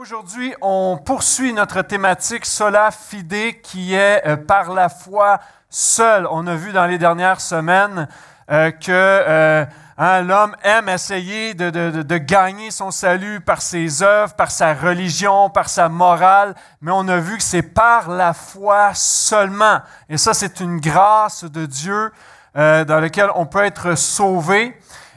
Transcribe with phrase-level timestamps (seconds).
[0.00, 6.26] Aujourd'hui, on poursuit notre thématique Sola Fide qui est euh, par la foi seule.
[6.30, 8.08] On a vu dans les dernières semaines
[8.50, 9.66] euh, que euh,
[9.98, 15.50] hein, l'homme aime essayer de, de, gagner son salut par ses œuvres, par sa religion,
[15.50, 19.80] par sa morale, mais on a vu que c'est par la foi seulement.
[20.08, 22.10] Et ça, c'est une grâce de Dieu
[22.54, 24.74] dans laquelle on peut être sauvé.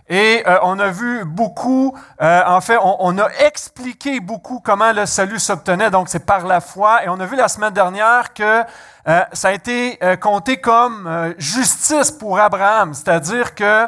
[0.10, 5.06] Et euh, on a vu beaucoup, euh, en fait, on, a expliqué beaucoup comment le
[5.06, 7.06] salut s'obtenait, donc c'est par la foi.
[7.06, 8.64] Et on a vu la semaine dernière que
[9.08, 13.88] euh, ça a été compté comme justice pour Abraham, c'est-à-dire que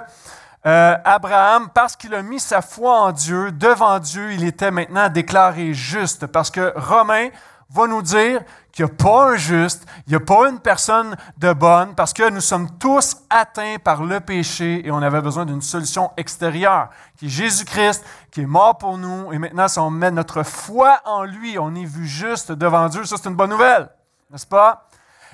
[0.64, 5.74] Abraham, parce qu'il a mis sa foi en Dieu, devant Dieu, il était maintenant déclaré
[5.74, 7.28] juste, parce que Romain
[7.76, 11.16] va nous dire qu'il n'y a pas un juste, il n'y a pas une personne
[11.38, 15.46] de bonne, parce que nous sommes tous atteints par le péché et on avait besoin
[15.46, 19.32] d'une solution extérieure, qui est Jésus-Christ, qui est mort pour nous.
[19.34, 23.04] Et maintenant, si on met notre foi en lui, on est vu juste devant Dieu.
[23.06, 23.90] Ça, c'est une bonne nouvelle,
[24.32, 24.88] n'est-ce pas?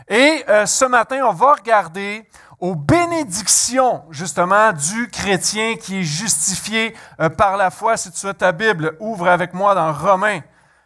[0.08, 2.28] Et euh, ce matin, on va regarder
[2.60, 7.98] aux bénédictions, justement, du chrétien qui est justifié euh, par la foi.
[7.98, 10.42] Si tu as ta Bible, ouvre avec moi dans Romains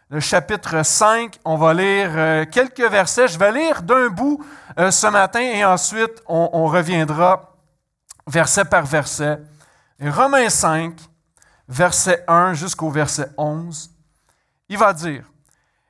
[0.08, 1.38] le chapitre 5.
[1.44, 3.28] On va lire euh, quelques versets.
[3.28, 4.44] Je vais lire d'un bout
[4.78, 7.54] euh, ce matin et ensuite on, reviendra
[8.26, 9.38] verset par verset.
[10.00, 10.94] Romains 5,
[11.68, 13.90] verset 1 jusqu'au verset 11,
[14.68, 15.24] il va dire,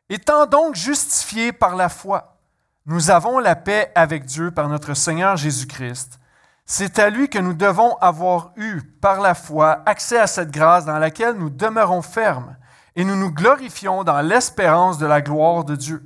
[0.09, 2.37] Étant donc justifiés par la foi,
[2.84, 6.20] nous avons la paix avec Dieu par notre Seigneur Jésus-Christ.
[6.64, 10.84] C'est à lui que nous devons avoir eu, par la foi, accès à cette grâce
[10.84, 12.56] dans laquelle nous demeurons fermes
[12.97, 16.02] et nous nous glorifions dans l'espérance de la gloire de Dieu.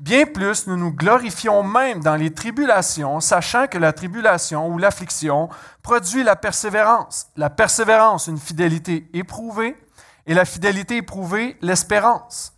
[0.00, 5.48] Bien plus, nous nous glorifions même dans les tribulations, sachant que la tribulation ou l'affliction
[5.82, 7.28] produit la persévérance.
[7.36, 9.76] La persévérance, une fidélité éprouvée,
[10.26, 12.54] et la fidélité éprouvée, l'espérance.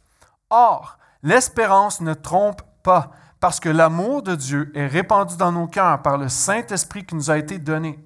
[0.48, 6.00] Or, l'espérance ne trompe pas, parce que l'amour de Dieu est répandu dans nos cœurs
[6.00, 7.98] par le Saint-Esprit qui nous a été donné.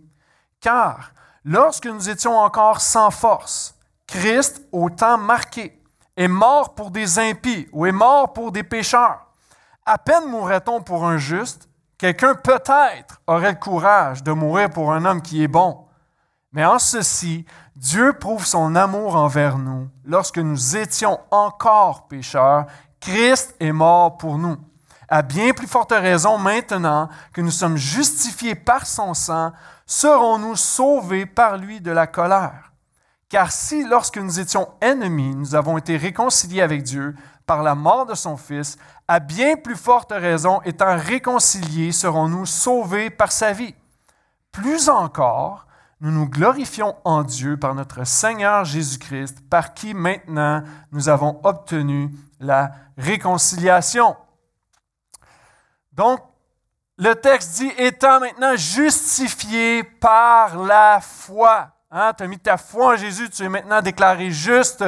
[0.61, 1.13] Car,
[1.45, 3.78] lorsque nous étions encore sans force,
[4.09, 5.81] Christ, au temps marqué,
[6.17, 9.27] est mort pour des impies ou est mort pour des pécheurs.
[9.85, 15.05] À peine mourrait-on pour un juste, quelqu'un peut-être aurait le courage de mourir pour un
[15.05, 15.85] homme qui est bon.
[16.53, 17.45] Mais en ceci,
[17.77, 19.89] Dieu prouve son amour envers nous.
[20.05, 22.65] Lorsque nous étions encore pécheurs,
[23.01, 24.57] Christ est mort pour nous.
[25.09, 29.53] À bien plus forte raison, maintenant que nous sommes justifiés par son sang,
[29.87, 32.68] serons-nous sauvés par lui de la colère?
[33.29, 37.15] Car si, lorsque nous étions ennemis, nous avons été réconciliés avec Dieu
[37.47, 43.11] par la mort de son Fils, à bien plus forte raison, étant réconciliés, serons-nous sauvés
[43.11, 43.75] par sa vie.
[44.53, 45.67] Plus encore,
[46.01, 50.63] nous nous glorifions en Dieu par notre Seigneur Jésus-Christ, par qui maintenant
[50.93, 52.11] nous avons obtenu
[52.41, 54.17] la réconciliation.
[55.93, 56.21] Donc,
[56.97, 61.78] le texte dit, étant maintenant justifié par la foi.
[61.91, 64.85] Hein, tu as mis ta foi en Jésus, tu es maintenant déclaré juste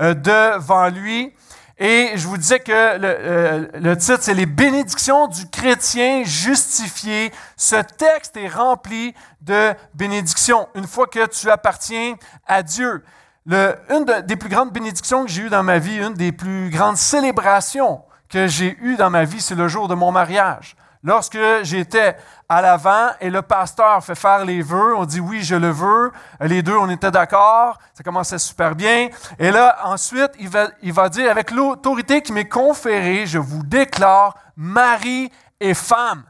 [0.00, 1.32] euh, devant lui.
[1.78, 7.32] Et je vous disais que le, euh, titre, c'est Les bénédictions du chrétien justifié.
[7.56, 13.02] Ce texte est rempli de bénédictions une fois que tu appartiens à Dieu.
[13.46, 16.98] Une des plus grandes bénédictions que j'ai eues dans ma vie, une des plus grandes
[16.98, 20.76] célébrations que j'ai eues dans ma vie, c'est le jour de mon mariage.
[21.04, 22.16] Lorsque j'étais
[22.48, 26.12] à l'avant et le pasteur fait faire les vœux, on dit oui, je le veux.
[26.40, 27.78] Les deux, on était d'accord.
[27.92, 29.08] Ça commençait super bien.
[29.38, 33.64] Et là, ensuite, il va, il va dire avec l'autorité qui m'est conférée, je vous
[33.64, 36.22] déclare mari et femme.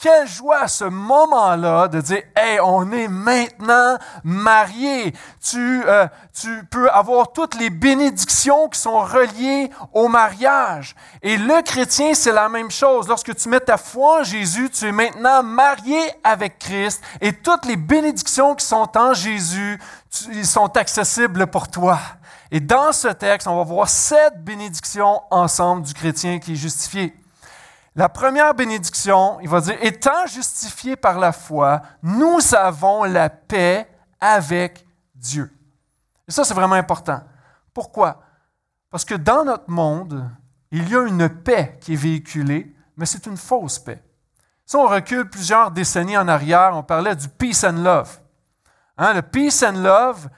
[0.00, 5.12] Quelle joie à ce moment-là de dire, hey, on est maintenant mariés.
[5.42, 10.94] Tu, euh, tu peux avoir toutes les bénédictions qui sont reliées au mariage.
[11.20, 13.08] Et le chrétien, c'est la même chose.
[13.08, 17.66] Lorsque tu mets ta foi en Jésus, tu es maintenant marié avec Christ et toutes
[17.66, 19.80] les bénédictions qui sont en Jésus,
[20.30, 21.98] ils sont accessibles pour toi.
[22.52, 27.17] Et dans ce texte, on va voir sept bénédictions ensemble du chrétien qui est justifié.
[27.98, 33.90] La première bénédiction, il va dire, étant justifiés par la foi, nous avons la paix
[34.20, 34.86] avec
[35.16, 35.52] Dieu.
[36.28, 37.20] Et ça, c'est vraiment important.
[37.74, 38.20] Pourquoi?
[38.88, 40.30] Parce que dans notre monde,
[40.70, 44.00] il y a une paix qui est véhiculée, mais c'est une fausse paix.
[44.64, 48.20] Si on recule plusieurs décennies en arrière, on parlait du peace and love.
[48.96, 50.28] Hein, le peace and love,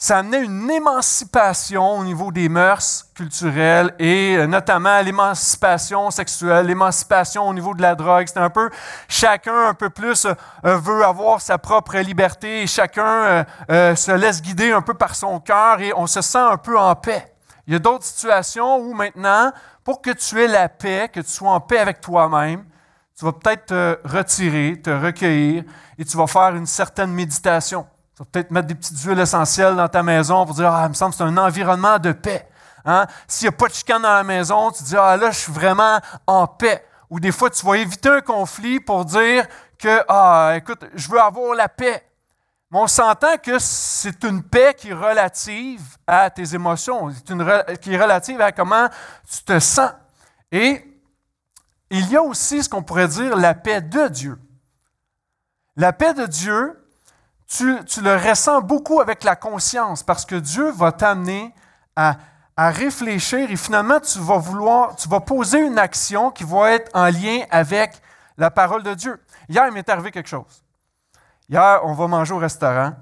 [0.00, 7.48] ça amenait une émancipation au niveau des mœurs culturelles et euh, notamment l'émancipation sexuelle, l'émancipation
[7.48, 8.28] au niveau de la drogue.
[8.28, 8.70] C'était un peu
[9.08, 10.34] chacun un peu plus euh,
[10.76, 15.40] veut avoir sa propre liberté et chacun euh, se laisse guider un peu par son
[15.40, 17.34] cœur et on se sent un peu en paix.
[17.66, 19.50] Il y a d'autres situations où maintenant,
[19.82, 22.64] pour que tu aies la paix, que tu sois en paix avec toi-même,
[23.18, 25.64] tu vas peut-être te retirer, te recueillir
[25.98, 27.84] et tu vas faire une certaine méditation.
[28.18, 30.88] Tu vas peut-être mettre des petites huiles essentielles dans ta maison pour dire Ah, il
[30.88, 32.48] me semble que c'est un environnement de paix.
[32.84, 33.06] Hein?
[33.28, 35.52] S'il n'y a pas de chicane dans la maison, tu dis Ah, là, je suis
[35.52, 36.84] vraiment en paix.
[37.10, 39.46] Ou des fois, tu vas éviter un conflit pour dire
[39.78, 42.10] que Ah, écoute, je veux avoir la paix.
[42.72, 47.10] Mais on s'entend que c'est une paix qui est relative à tes émotions,
[47.80, 48.88] qui est relative à comment
[49.30, 49.92] tu te sens.
[50.50, 50.84] Et
[51.88, 54.40] il y a aussi ce qu'on pourrait dire la paix de Dieu.
[55.76, 56.76] La paix de Dieu,
[57.48, 61.54] tu, le ressens beaucoup avec la conscience parce que Dieu va t'amener
[61.96, 62.16] à,
[62.56, 67.06] réfléchir et finalement tu vas vouloir, tu vas poser une action qui va être en
[67.06, 68.02] lien avec
[68.36, 69.20] la parole de Dieu.
[69.48, 70.64] Hier, il m'est arrivé quelque chose.
[71.48, 72.92] Hier, on va manger au restaurant.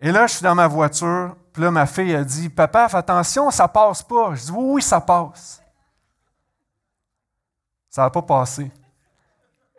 [0.00, 1.36] Et là, je suis dans ma voiture.
[1.52, 4.34] Puis là, ma fille a dit Papa, fais attention, ça passe pas.
[4.34, 5.60] Je dis Oui, oui, ça passe.
[7.90, 8.70] Ça n'a pas passé.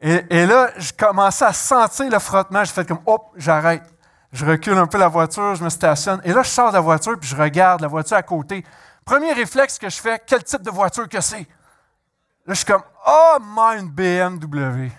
[0.02, 2.64] Et, là, je commençais à sentir le frottement.
[2.64, 3.84] J'ai fait comme Hop, j'arrête.
[4.32, 6.22] Je recule un peu la voiture, je me stationne.
[6.24, 8.64] Et là, je sors de la voiture puis je regarde la voiture à côté.
[9.04, 11.48] Premier réflexe que je fais, quel type de voiture que c'est?
[12.46, 13.38] Là, je suis comme Oh,
[13.78, 14.92] une BMW.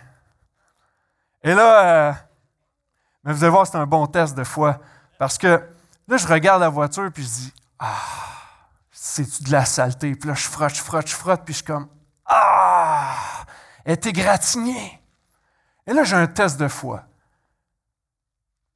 [1.42, 2.12] Et là, euh,
[3.24, 4.78] mais vous allez voir, c'est un bon test de foi.
[5.18, 5.62] Parce que
[6.08, 7.94] là, je regarde la voiture, puis je dis, ah,
[8.90, 10.14] c'est-tu de la saleté?
[10.14, 11.88] Puis là, je frotte, je frotte, je frotte, puis je suis comme,
[12.26, 12.79] ah,
[13.84, 15.00] est égratignée.
[15.86, 17.04] Et là, j'ai un test de foi.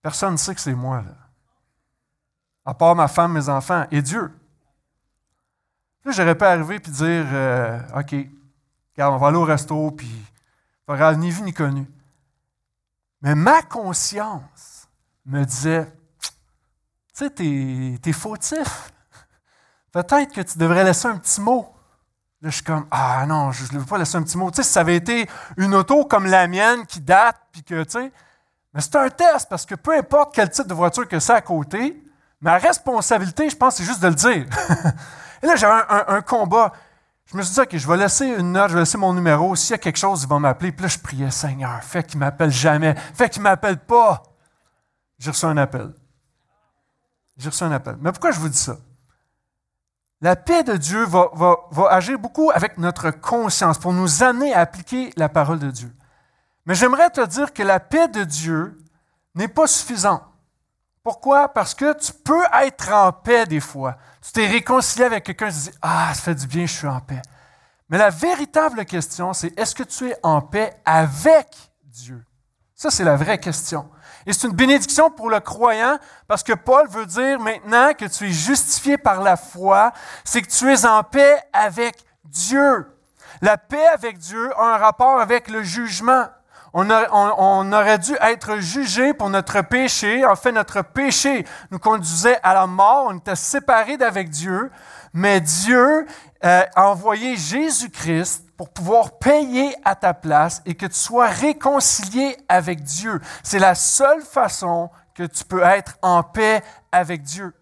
[0.02, 1.14] Personne ne sait que c'est moi, là.
[2.66, 4.32] À part ma femme, mes enfants et Dieu.
[6.04, 8.14] Là, j'aurais pas arriver et dire, euh, OK,
[8.92, 10.10] regarde, on va aller au resto, puis
[10.88, 11.86] il ni vu ni connu.
[13.22, 14.88] Mais ma conscience
[15.24, 15.86] me disait,
[16.20, 16.30] tu
[17.14, 18.92] sais, t'es, es fautif.
[19.92, 21.73] Peut-être que tu devrais laisser un petit mot.
[22.44, 24.50] Là, je suis comme, ah non, je ne veux pas laisser un petit mot.
[24.50, 25.26] Tu sais, ça avait été
[25.56, 28.12] une auto comme la mienne qui date, puis que, tu sais,
[28.74, 31.40] mais c'est un test parce que peu importe quel type de voiture que c'est à
[31.40, 32.04] côté,
[32.42, 34.44] ma responsabilité, je pense, c'est juste de le dire.
[35.42, 36.74] Et là, j'avais un combat.
[37.24, 39.56] Je me suis dit, OK, je vais laisser une note, je vais laisser mon numéro.
[39.56, 40.70] S'il y a quelque chose, il va m'appeler.
[40.70, 42.94] Puis là, je priais, Seigneur, fais qu'il ne m'appelle jamais.
[43.14, 44.22] Fais qu'il ne m'appelle pas.
[45.18, 45.94] J'ai reçu un appel.
[47.38, 47.96] J'ai reçu un appel.
[48.02, 48.76] Mais pourquoi je vous dis ça?
[50.20, 51.30] La paix de Dieu va,
[51.90, 55.94] agir beaucoup avec notre conscience pour nous amener à appliquer la parole de Dieu.
[56.66, 58.78] Mais j'aimerais te dire que la paix de Dieu
[59.34, 60.22] n'est pas suffisante.
[61.02, 61.52] Pourquoi?
[61.52, 63.98] Parce que tu peux être en paix des fois.
[64.22, 67.00] Tu t'es réconcilié avec quelqu'un, tu dis Ah, ça fait du bien, je suis en
[67.00, 67.20] paix.
[67.90, 71.48] Mais la véritable question, c'est est-ce que tu es en paix avec
[71.84, 72.24] Dieu?
[72.74, 73.90] Ça, c'est la vraie question.
[74.26, 78.26] Et c'est une bénédiction pour le croyant parce que Paul veut dire maintenant que tu
[78.26, 79.92] es justifié par la foi,
[80.24, 82.86] c'est que tu es en paix avec Dieu.
[83.42, 86.26] La paix avec Dieu a un rapport avec le jugement.
[86.76, 86.90] On,
[87.72, 90.26] aurait dû être jugé pour notre péché.
[90.26, 93.06] En fait, notre péché nous conduisait à la mort.
[93.08, 94.72] On était séparés d'avec Dieu.
[95.12, 96.04] Mais Dieu
[96.44, 102.36] euh, a envoyé Jésus-Christ pour pouvoir payer à ta place et que tu sois réconcilié
[102.48, 103.20] avec Dieu.
[103.42, 106.62] C'est la seule façon que tu peux être en paix
[106.92, 107.52] avec Dieu.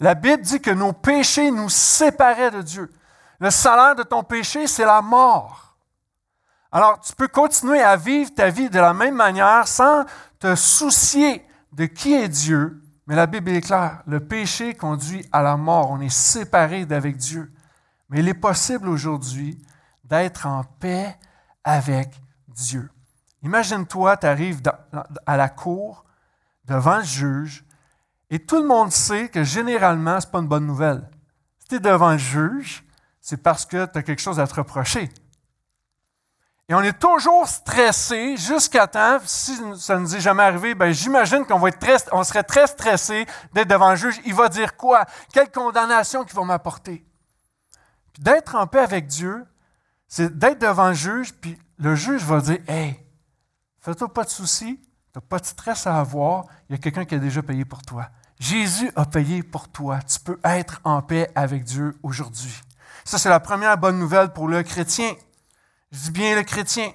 [0.00, 2.92] La Bible dit que nos péchés nous séparaient de Dieu.
[3.40, 5.76] Le salaire de ton péché, c'est la mort.
[6.70, 10.04] Alors, tu peux continuer à vivre ta vie de la même manière sans
[10.38, 15.42] te soucier de qui est Dieu, mais la Bible est claire, le péché conduit à
[15.42, 17.50] la mort, on est séparé d'avec Dieu.
[18.10, 19.58] Mais il est possible aujourd'hui
[20.08, 21.16] d'être en paix
[21.64, 22.10] avec
[22.48, 22.90] Dieu.
[23.42, 24.60] Imagine-toi, tu arrives
[25.26, 26.04] à la cour,
[26.64, 27.64] devant le juge,
[28.30, 31.08] et tout le monde sait que généralement, ce n'est pas une bonne nouvelle.
[31.58, 32.84] Si tu es devant le juge,
[33.20, 35.08] c'est parce que tu as quelque chose à te reprocher.
[36.70, 40.92] Et on est toujours stressé jusqu'à temps, si ça ne nous est jamais arrivé, ben
[40.92, 41.60] j'imagine qu'on
[42.24, 44.20] serait très stressé d'être devant le juge.
[44.26, 45.06] Il va dire quoi?
[45.32, 47.08] Quelle condamnation qu'il va m'apporter?
[48.18, 49.46] d'être en paix avec Dieu,
[50.08, 52.98] c'est d'être devant le juge, puis le juge va dire Hey,
[53.78, 57.04] fais-toi pas de soucis, tu n'as pas de stress à avoir, il y a quelqu'un
[57.04, 58.08] qui a déjà payé pour toi.
[58.40, 60.00] Jésus a payé pour toi.
[60.02, 62.54] Tu peux être en paix avec Dieu aujourd'hui.
[63.04, 65.12] Ça, c'est la première bonne nouvelle pour le chrétien.
[65.90, 66.92] Je dis bien le chrétien.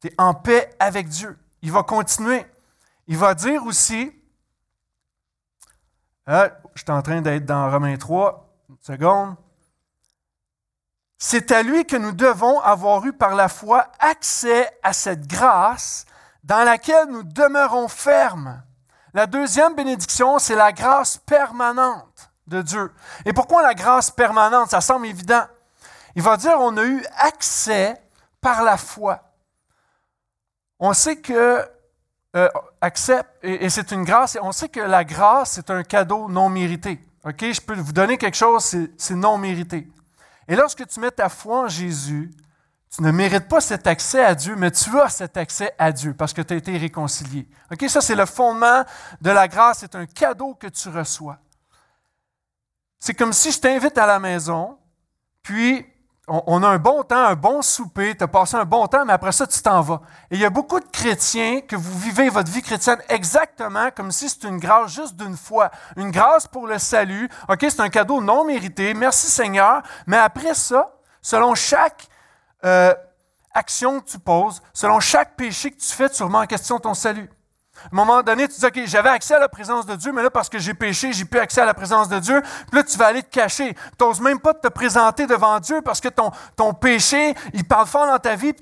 [0.00, 1.36] Tu es en paix avec Dieu.
[1.62, 2.46] Il va continuer.
[3.08, 4.12] Il va dire aussi,
[6.28, 9.36] euh, je suis en train d'être dans Romains 3, une seconde.
[11.18, 16.06] C'est à lui que nous devons avoir eu par la foi accès à cette grâce
[16.44, 18.62] dans laquelle nous demeurons fermes.
[19.14, 22.30] La deuxième bénédiction, c'est la grâce permanente.
[22.46, 22.90] de Dieu.
[23.26, 24.70] Et pourquoi la grâce permanente?
[24.70, 25.44] Ça semble évident.
[26.14, 28.00] Il va dire on a eu accès
[28.40, 29.20] par la foi.
[30.78, 31.62] On sait que
[32.36, 32.48] euh,
[32.80, 37.04] accepte, et, c'est une grâce, on sait que la grâce, c'est un cadeau non mérité.
[37.24, 37.40] OK?
[37.40, 39.88] Je peux vous donner quelque chose, c'est non mérité.
[40.48, 42.30] Et lorsque tu mets ta foi en Jésus,
[42.90, 46.14] tu ne mérites pas cet accès à Dieu, mais tu as cet accès à Dieu
[46.14, 47.46] parce que tu as été réconcilié.
[47.70, 47.84] OK?
[47.88, 48.82] Ça, c'est le fondement
[49.20, 49.80] de la grâce.
[49.80, 51.38] C'est un cadeau que tu reçois.
[52.98, 54.78] C'est comme si je t'invite à la maison,
[55.42, 55.86] puis
[56.28, 59.12] on, a un bon temps, un bon souper, tu as passé un bon temps, mais
[59.12, 60.00] après ça, tu t'en vas.
[60.30, 64.10] Et il y a beaucoup de chrétiens que vous vivez votre vie chrétienne exactement comme
[64.12, 65.70] si c'était une grâce juste d'une fois.
[65.96, 67.28] Une grâce pour le salut.
[67.48, 68.94] OK, c'est un cadeau non mérité.
[68.94, 69.82] Merci Seigneur.
[70.06, 70.92] Mais après ça,
[71.22, 72.08] selon chaque
[72.64, 72.94] euh,
[73.54, 76.94] action que tu poses, selon chaque péché que tu fais, tu remets en question ton
[76.94, 77.30] salut.
[77.84, 80.22] À un moment donné, tu dis, OK, j'avais accès à la présence de Dieu, mais
[80.22, 82.40] là, parce que j'ai péché, j'ai plus accès à la présence de Dieu.
[82.42, 83.74] Puis là, tu vas aller te cacher.
[83.98, 87.86] Tu n'oses même pas te présenter devant Dieu parce que ton, ton péché, il parle
[87.86, 88.54] fort dans ta vie.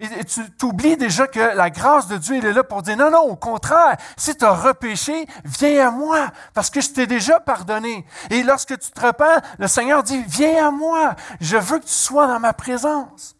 [0.00, 3.10] Et tu oublies déjà que la grâce de Dieu, il est là pour dire, non,
[3.10, 7.40] non, au contraire, si tu as repéché, viens à moi, parce que je t'ai déjà
[7.40, 8.06] pardonné.
[8.30, 11.92] Et lorsque tu te repens, le Seigneur dit, viens à moi, je veux que tu
[11.92, 13.34] sois dans ma présence.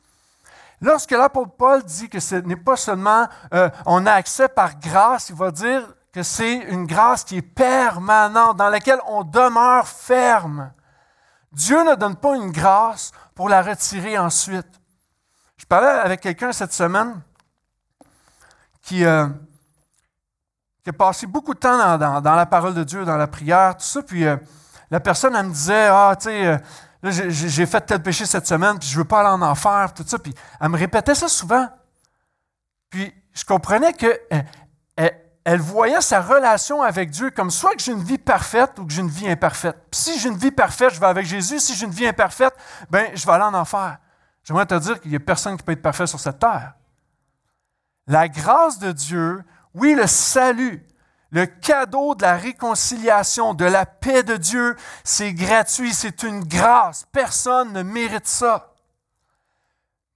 [0.80, 5.30] Lorsque l'apôtre Paul dit que ce n'est pas seulement euh, on a accès par grâce,
[5.30, 5.82] il va dire
[6.12, 10.72] que c'est une grâce qui est permanente, dans laquelle on demeure ferme.
[11.52, 14.68] Dieu ne donne pas une grâce pour la retirer ensuite.
[15.56, 17.20] Je parlais avec quelqu'un cette semaine
[18.82, 19.26] qui, euh,
[20.86, 24.02] a passé beaucoup de temps dans, la parole de Dieu, dans la prière, tout ça,
[24.02, 24.38] puis euh,
[24.90, 26.58] la personne, elle me disait, ah, tu sais,
[27.02, 30.04] j'ai fait tel péché cette semaine, puis je ne veux pas aller en enfer, tout
[30.06, 30.18] ça.
[30.18, 31.68] Puis elle me répétait ça souvent.
[32.90, 35.08] Puis je comprenais qu'elle euh,
[35.44, 38.92] elle, voyait sa relation avec Dieu comme soit que j'ai une vie parfaite ou que
[38.92, 39.76] j'ai une vie imparfaite.
[39.90, 41.60] Puis si j'ai une vie parfaite, je vais avec Jésus.
[41.60, 42.54] Si j'ai une vie imparfaite,
[42.90, 43.98] ben je vais aller en enfer.
[44.42, 46.74] J'aimerais te dire qu'il n'y a personne qui peut être parfait sur cette terre.
[48.06, 50.84] La grâce de Dieu, oui, le salut,
[51.30, 57.04] le cadeau de la réconciliation, de la paix de Dieu, c'est gratuit, c'est une grâce.
[57.12, 58.72] Personne ne mérite ça.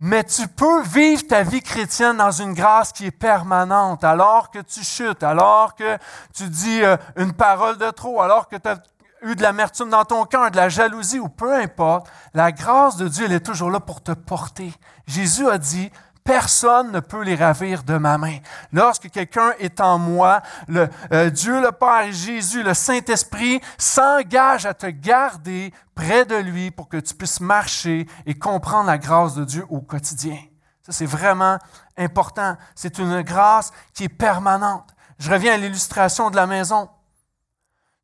[0.00, 4.59] Mais tu peux vivre ta vie chrétienne dans une grâce qui est permanente, alors que
[4.59, 5.97] tu chutes, alors que
[6.35, 8.83] tu dis euh, une parole de trop, alors que tu as
[9.23, 12.09] eu de l'amertume dans ton cœur, de la jalousie, ou peu importe.
[12.35, 14.73] La grâce de Dieu, elle est toujours là pour te porter.
[15.07, 15.92] Jésus a dit,
[16.25, 18.38] Personne ne peut les ravir de ma main.
[18.73, 24.75] Lorsque quelqu'un est en moi, le, euh, Dieu le Père, Jésus, le Saint-Esprit s'engage à
[24.75, 29.45] te garder près de lui pour que tu puisses marcher et comprendre la grâce de
[29.45, 30.38] Dieu au quotidien.
[30.83, 31.59] Ça, c'est vraiment
[31.97, 32.57] important.
[32.75, 34.88] C'est une grâce qui est permanente.
[35.19, 36.88] Je reviens à l'illustration de la maison.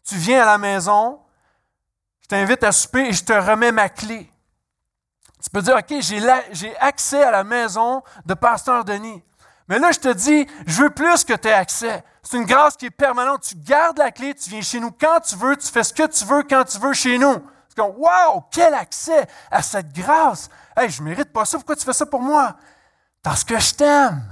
[0.04, 1.20] Tu viens à la maison,
[2.22, 4.32] je t'invite à souper et je te remets ma clé.
[5.42, 5.94] Tu peux dire, OK,
[6.52, 9.22] j'ai accès à la maison de Pasteur Denis.
[9.68, 12.02] Mais là, je te dis, je veux plus que tu aies accès.
[12.22, 13.42] C'est une grâce qui est permanente.
[13.42, 16.06] Tu gardes la clé, tu viens chez nous quand tu veux, tu fais ce que
[16.06, 17.34] tu veux quand tu veux chez nous.
[17.68, 20.48] C'est comme, wow, quel accès à cette grâce.
[20.76, 22.56] Hey, je mérite pas ça, pourquoi tu fais ça pour moi?
[23.22, 24.22] Parce que je t'aime.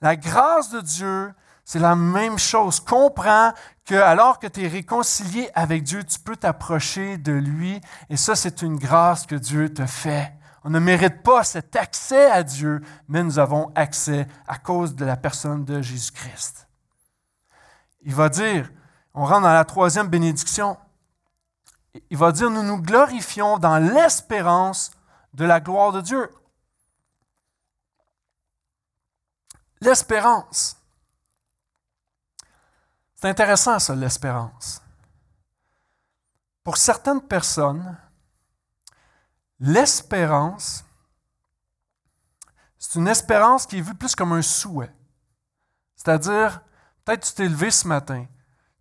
[0.00, 2.80] La grâce de Dieu, c'est la même chose.
[2.80, 3.52] Comprends
[3.96, 7.80] alors que tu es réconcilié avec Dieu, tu peux t'approcher de lui.
[8.08, 10.32] Et ça, c'est une grâce que Dieu te fait.
[10.64, 15.04] On ne mérite pas cet accès à Dieu, mais nous avons accès à cause de
[15.04, 16.68] la personne de Jésus-Christ.
[18.02, 18.70] Il va dire,
[19.14, 20.76] on rentre dans la troisième bénédiction,
[22.10, 24.92] il va dire, nous nous glorifions dans l'espérance
[25.34, 26.30] de la gloire de Dieu.
[29.80, 30.79] L'espérance.
[33.20, 34.80] C'est intéressant, ça, l'espérance.
[36.64, 37.98] Pour certaines personnes,
[39.58, 40.84] l'espérance,
[42.78, 44.94] c'est une espérance qui est vue plus comme un souhait.
[45.96, 46.62] C'est-à-dire,
[47.04, 48.24] peut-être tu t'es levé ce matin,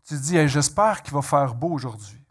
[0.08, 2.26] tu te dis, j'espère qu'il va faire beau aujourd'hui.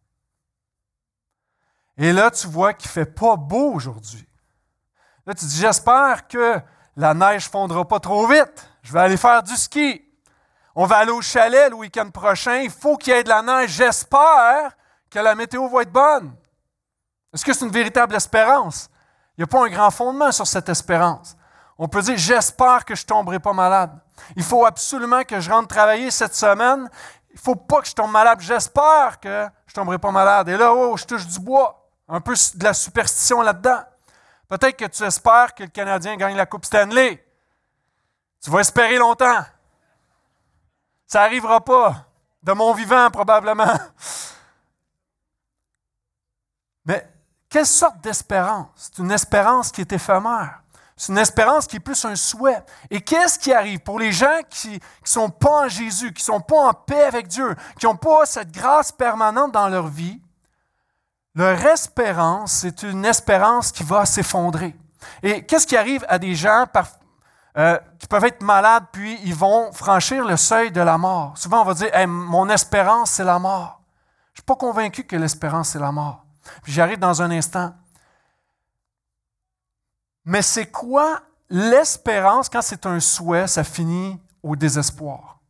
[1.98, 4.26] Et là, tu vois qu'il ne fait pas beau aujourd'hui.
[5.26, 6.58] Là, tu dis, j'espère que
[6.96, 8.66] la neige ne fondra pas trop vite.
[8.80, 10.07] Je vais aller faire du ski.
[10.80, 12.58] On va aller au chalet le week-end prochain.
[12.58, 13.70] Il faut qu'il y ait de la neige.
[13.70, 14.76] J'espère
[15.10, 16.32] que la météo va être bonne.
[17.34, 18.88] Est-ce que c'est une véritable espérance?
[19.36, 21.36] Il n'y a pas un grand fondement sur cette espérance.
[21.78, 23.90] On peut dire, j'espère que je ne tomberai pas malade.
[24.36, 26.88] Il faut absolument que je rentre travailler cette semaine.
[27.30, 28.38] Il ne faut pas que je tombe malade.
[28.38, 30.48] J'espère que je ne tomberai pas malade.
[30.48, 31.90] Et là, oh, je touche du bois.
[32.06, 33.80] Un peu de la superstition là-dedans.
[34.48, 37.26] Peut-être que tu espères que le Canadien gagne la Coupe Stanley.
[38.40, 39.42] Tu vas espérer longtemps.
[41.08, 42.04] Ça n'arrivera pas.
[42.42, 43.72] De mon vivant, probablement.
[47.48, 48.68] quelle sorte d'espérance?
[48.76, 50.62] C'est une espérance qui est éphémère.
[50.96, 52.62] C'est une espérance qui est plus un souhait.
[52.90, 53.80] Et qu'est-ce qui arrive?
[53.80, 57.04] Pour les gens qui ne sont pas en Jésus, qui ne sont pas en paix
[57.04, 60.20] avec Dieu, qui n'ont pas cette grâce permanente dans leur vie?
[61.34, 64.74] Leur espérance, c'est une espérance qui va s'effondrer.
[65.22, 66.66] Et qu'est-ce qui arrive à des gens
[67.58, 71.36] euh, qui peuvent être malades, puis ils vont franchir le seuil de la mort?
[71.36, 73.80] Souvent, on va dire Mon espérance, c'est la mort.
[74.32, 76.24] Je ne suis pas convaincu que l'espérance, c'est la mort.
[76.64, 77.74] J'arrive dans un instant.
[80.24, 85.40] Mais c'est quoi l'espérance quand c'est un souhait, ça finit au désespoir?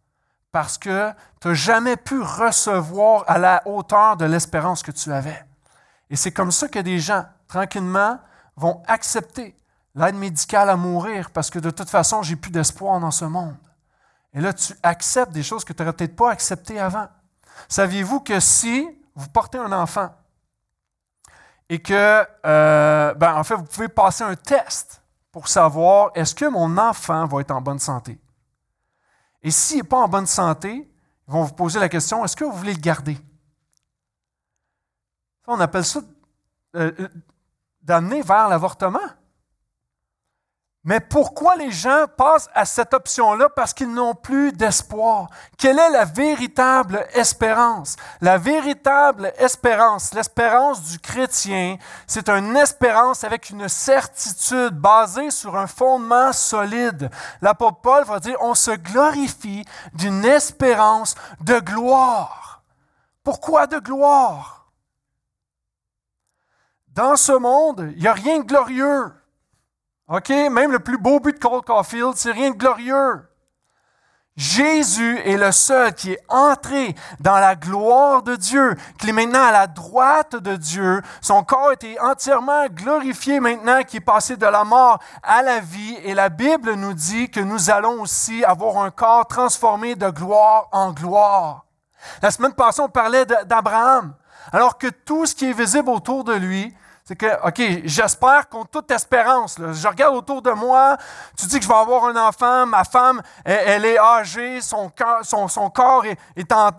[0.50, 5.44] Parce que tu n'as jamais pu recevoir à la hauteur de l'espérance que tu avais.
[6.08, 8.18] Et c'est comme ça que des gens, tranquillement,
[8.56, 9.57] vont accepter
[9.98, 13.56] l'aide médicale à mourir parce que de toute façon, j'ai plus d'espoir dans ce monde.
[14.32, 17.08] Et là, tu acceptes des choses que tu n'aurais peut-être pas acceptées avant.
[17.68, 20.10] Saviez-vous que si vous portez un enfant
[21.68, 25.02] et que, euh, ben, en fait, vous pouvez passer un test
[25.32, 28.18] pour savoir est-ce que mon enfant va être en bonne santé?
[29.42, 30.90] Et s'il n'est pas en bonne santé,
[31.26, 33.18] ils vont vous poser la question est-ce que vous voulez le garder?
[35.46, 36.00] On appelle ça
[36.76, 37.08] euh, euh,
[37.82, 38.98] d'amener vers l'avortement.
[40.88, 43.50] Mais pourquoi les gens passent à cette option-là?
[43.50, 45.28] Parce qu'ils n'ont plus d'espoir.
[45.58, 47.96] Quelle est la véritable espérance?
[48.22, 51.76] La véritable espérance, l'espérance du chrétien,
[52.06, 57.10] c'est une espérance avec une certitude basée sur un fondement solide.
[57.42, 62.62] L'apôtre Paul va dire, on se glorifie d'une espérance de gloire.
[63.22, 64.70] Pourquoi de gloire?
[66.86, 69.12] Dans ce monde, il n'y a rien de glorieux.
[70.08, 70.30] OK?
[70.30, 73.24] Même le plus beau but de Cole Caulfield, c'est rien de glorieux.
[74.38, 79.42] Jésus est le seul qui est entré dans la gloire de Dieu, qui est maintenant
[79.42, 81.02] à la droite de Dieu.
[81.20, 85.98] Son corps était entièrement glorifié maintenant, qui est passé de la mort à la vie.
[86.04, 90.68] Et la Bible nous dit que nous allons aussi avoir un corps transformé de gloire
[90.70, 91.66] en gloire.
[92.22, 94.14] La semaine passée, on parlait d'Abraham.
[94.52, 96.72] Alors que tout ce qui est visible autour de lui,
[97.08, 99.56] c'est que, OK, j'espère contre toute espérance.
[99.58, 100.98] Je regarde autour de moi,
[101.38, 106.04] tu dis que je vais avoir un enfant, ma femme, elle, est âgée, son, corps
[106.36, 106.70] est, en,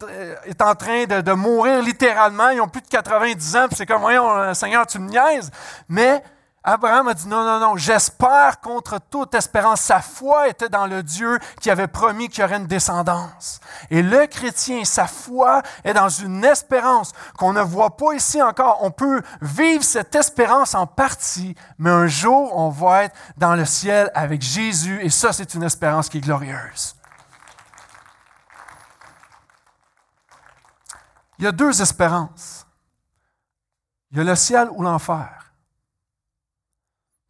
[0.75, 2.49] train de, mourir littéralement.
[2.49, 5.49] Ils ont plus de 90 ans, puis c'est comme, voyons, Seigneur, tu me niaises.
[5.87, 6.21] Mais
[6.63, 9.81] Abraham a dit non, non, non, j'espère contre toute espérance.
[9.81, 13.61] Sa foi était dans le Dieu qui avait promis qu'il y aurait une descendance.
[13.89, 18.79] Et le chrétien, sa foi est dans une espérance qu'on ne voit pas ici encore.
[18.83, 23.65] On peut vivre cette espérance en partie, mais un jour, on va être dans le
[23.65, 24.99] ciel avec Jésus.
[25.01, 26.95] Et ça, c'est une espérance qui est glorieuse.
[31.37, 32.67] Il y a deux espérances.
[34.11, 35.38] Il y a le ciel ou l'enfer.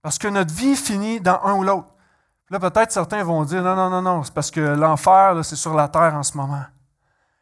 [0.01, 1.93] Parce que notre vie finit dans un ou l'autre.
[2.49, 5.73] Là, peut-être certains vont dire non, non, non, non, c'est parce que l'enfer, c'est sur
[5.73, 6.65] la terre en ce moment.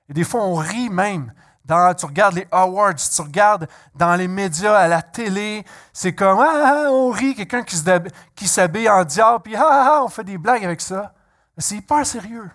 [0.10, 1.34] Et des fois, on rit même.
[1.68, 6.86] Tu regardes les awards, tu regardes dans les médias, à la télé, c'est comme ah,
[6.86, 10.38] ah on rit, quelqu'un qui s'habille en diable, puis ah, ah, ah, on fait des
[10.38, 11.14] blagues avec ça.
[11.58, 12.50] C'est hyper sérieux.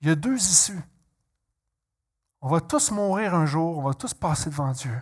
[0.00, 0.80] Il y a deux issues.
[2.40, 4.94] On va tous mourir un jour, on va tous passer devant Dieu.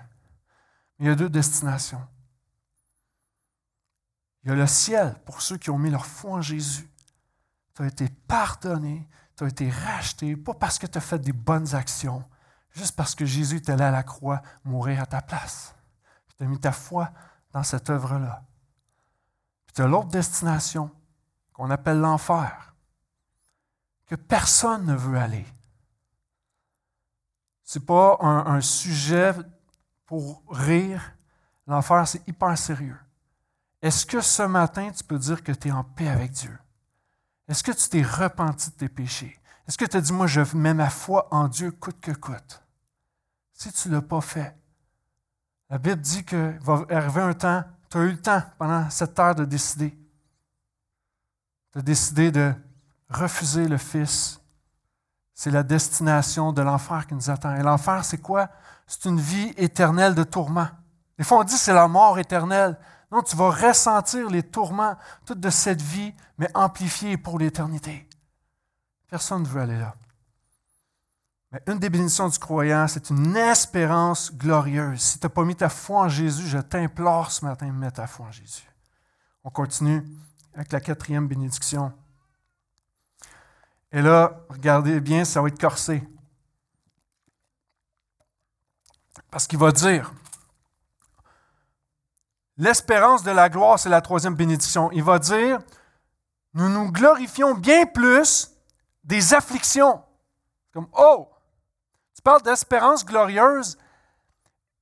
[1.03, 2.07] Il y a deux destinations.
[4.45, 6.88] Il y a le ciel pour ceux qui ont mis leur foi en Jésus.
[7.75, 11.33] Tu as été pardonné, tu as été racheté, pas parce que tu as fait des
[11.33, 12.23] bonnes actions,
[12.71, 15.75] juste parce que Jésus est allé à la croix mourir à ta place.
[16.38, 17.11] Tu as mis ta foi
[17.51, 18.45] dans cette œuvre-là.
[19.67, 20.88] Puis tu as l'autre destination
[21.53, 22.77] qu'on appelle l'enfer,
[24.07, 25.47] que personne ne veut aller.
[27.65, 29.35] Ce n'est pas un, un sujet
[30.12, 31.16] pour rire.
[31.66, 32.98] L'enfer, c'est hyper sérieux.
[33.81, 36.55] Est-ce que ce matin, tu peux dire que tu es en paix avec Dieu?
[37.48, 39.40] Est-ce que tu t'es repenti de tes péchés?
[39.66, 42.62] Est-ce que tu as dit, moi, je mets ma foi en Dieu coûte que coûte?
[43.55, 44.55] Si tu ne l'as pas fait,
[45.70, 49.18] la Bible dit qu'il va arriver un temps, tu as eu le temps pendant cette
[49.18, 49.98] heure de décider.
[51.72, 52.53] Tu as décidé de
[53.09, 54.41] refuser le Fils.
[55.42, 57.57] C'est la destination de l'enfer qui nous attend.
[57.57, 58.48] Et l'enfer, c'est quoi?
[58.87, 60.68] c'est une vie éternelle de tourments.
[61.18, 62.78] Des fois, on dit c'est la mort éternelle.
[63.11, 64.94] Non, tu vas ressentir les tourments
[65.26, 68.09] toute de cette vie, mais amplifiée pour l'éternité.
[69.11, 69.96] Personne ne veut aller là.
[71.50, 75.00] Mais une des bénédictions du croyant, c'est une espérance glorieuse.
[75.00, 78.07] Si tu n'as pas mis ta foi en Jésus, je t'implore ce matin mettre ta
[78.07, 78.70] foi en Jésus.
[79.42, 80.07] On continue
[80.55, 81.92] avec la quatrième bénédiction.
[83.92, 86.02] Et là, regardez bien, ça va être corsé.
[89.31, 90.12] Parce qu'il va dire,
[92.57, 94.90] l'espérance de la gloire, c'est la troisième bénédiction.
[94.92, 95.59] Il va dire,
[96.55, 98.50] nous nous glorifions bien plus
[99.05, 100.02] des afflictions.
[100.72, 101.31] Comme, oh,
[102.14, 103.78] tu parles d'espérance glorieuse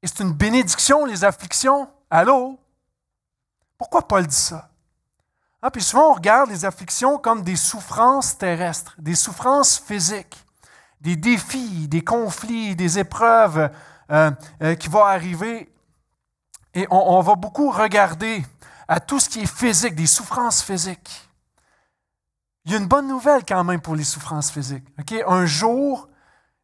[0.03, 1.93] et c'est une bénédiction, les afflictions.
[2.09, 2.59] Allô?
[3.77, 4.70] Pourquoi Paul dit ça?
[5.63, 10.43] Ah, puis souvent, on regarde les afflictions comme des souffrances terrestres, des souffrances physiques,
[11.01, 13.71] des défis, des conflits, des épreuves
[14.11, 14.31] euh,
[14.63, 15.71] euh, qui vont arriver.
[16.73, 18.45] Et on, va beaucoup regarder
[18.89, 21.29] à tout ce qui est physique, des souffrances physiques.
[22.65, 24.85] Il y a une bonne nouvelle quand même pour les souffrances physiques.
[25.27, 26.09] Un jour,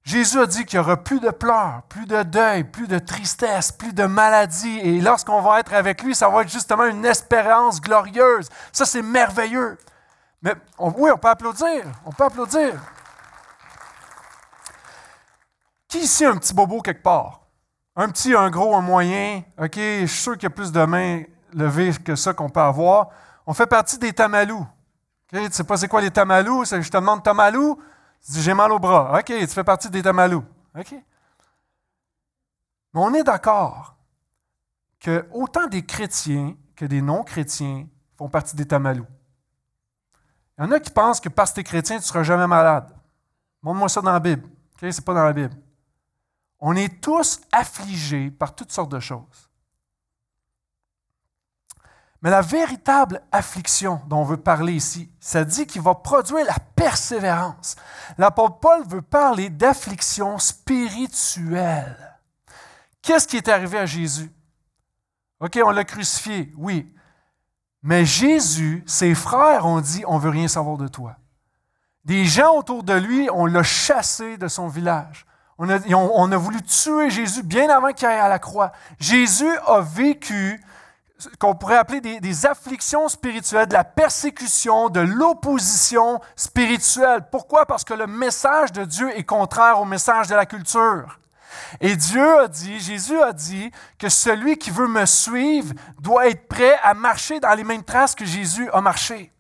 [0.07, 3.73] Jésus a dit qu'il n'y aura plus de pleurs, plus de deuil, plus de tristesse,
[3.73, 4.79] plus de maladie.
[4.79, 8.49] Et lorsqu'on va être avec lui, ça va être justement une espérance glorieuse.
[8.73, 9.77] Ça, c'est merveilleux.
[10.43, 11.85] Mais oui, on peut applaudir.
[12.05, 12.75] On peut applaudir.
[15.89, 17.41] Qui ici a un petit bobo quelque part?
[17.97, 19.43] Un petit, un gros, un moyen?
[19.59, 22.61] OK, je suis sûr qu'il y a plus de mains levées que ça qu'on peut
[22.61, 23.09] avoir.
[23.45, 24.69] On fait partie des tamalous.
[25.33, 26.65] OK, tu sais pas c'est quoi les tamalous?
[26.65, 27.77] Je te demande tamalou.
[28.25, 29.19] Tu dis, j'ai mal au bras.
[29.19, 30.45] OK, tu fais partie des tamalous.
[30.79, 30.93] OK?
[30.93, 33.97] Mais on est d'accord
[34.99, 39.07] que autant des chrétiens que des non-chrétiens font partie des tamalous.
[40.59, 42.23] Il y en a qui pensent que parce que tu es chrétien, tu ne seras
[42.23, 42.95] jamais malade.
[43.63, 44.47] Montre-moi ça dans la Bible.
[44.47, 45.55] OK, c'est pas dans la Bible.
[46.59, 49.46] On est tous affligés par toutes sortes de choses.
[52.23, 56.57] Mais la véritable affliction dont on veut parler ici, ça dit qu'il va produire la
[56.75, 57.77] persévérance.
[58.19, 62.19] L'apôtre Paul veut parler d'affliction spirituelle.
[63.03, 64.31] Qu'est-ce qui est arrivé à Jésus?
[65.41, 66.93] OK, on l'a crucifié, oui.
[67.83, 71.17] Mais Jésus, ses frères ont dit, on ne veut rien savoir de toi.
[72.05, 75.27] Des gens autour de lui, on l'a chassé de son village.
[75.59, 78.73] On a, on a voulu tuer Jésus bien avant qu'il aille à la croix.
[78.99, 80.61] Jésus a vécu
[81.39, 87.27] qu'on pourrait appeler des, afflictions spirituelles, de la persécution, de l'opposition spirituelle.
[87.31, 87.67] Pourquoi?
[87.67, 91.19] Parce que le message de Dieu est contraire au message de la culture.
[91.81, 96.49] Et Dieu a dit, Jésus a dit que celui qui veut me suivre doit être
[96.49, 99.33] prêt à marcher dans les mêmes traces que Jésus a marché.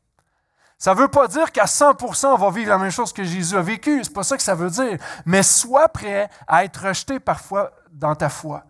[0.79, 3.57] Ça ne veut pas dire qu'à 100% on va vivre la même chose que Jésus
[3.57, 4.03] a vécu.
[4.05, 4.99] C'est pas ça que ça veut dire.
[5.25, 8.63] Mais sois prêt à être rejeté parfois dans ta foi.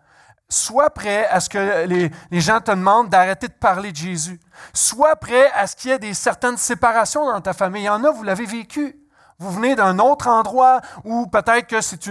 [0.48, 4.40] Sois prêt à ce que les, gens te demandent d'arrêter de parler de Jésus.
[4.72, 7.82] Sois prêt à ce qu'il y ait des certaines séparations dans ta famille.
[7.82, 8.96] Il y en a, vous l'avez vécu.
[9.38, 12.06] Vous venez d'un autre endroit ou peut-être que c'est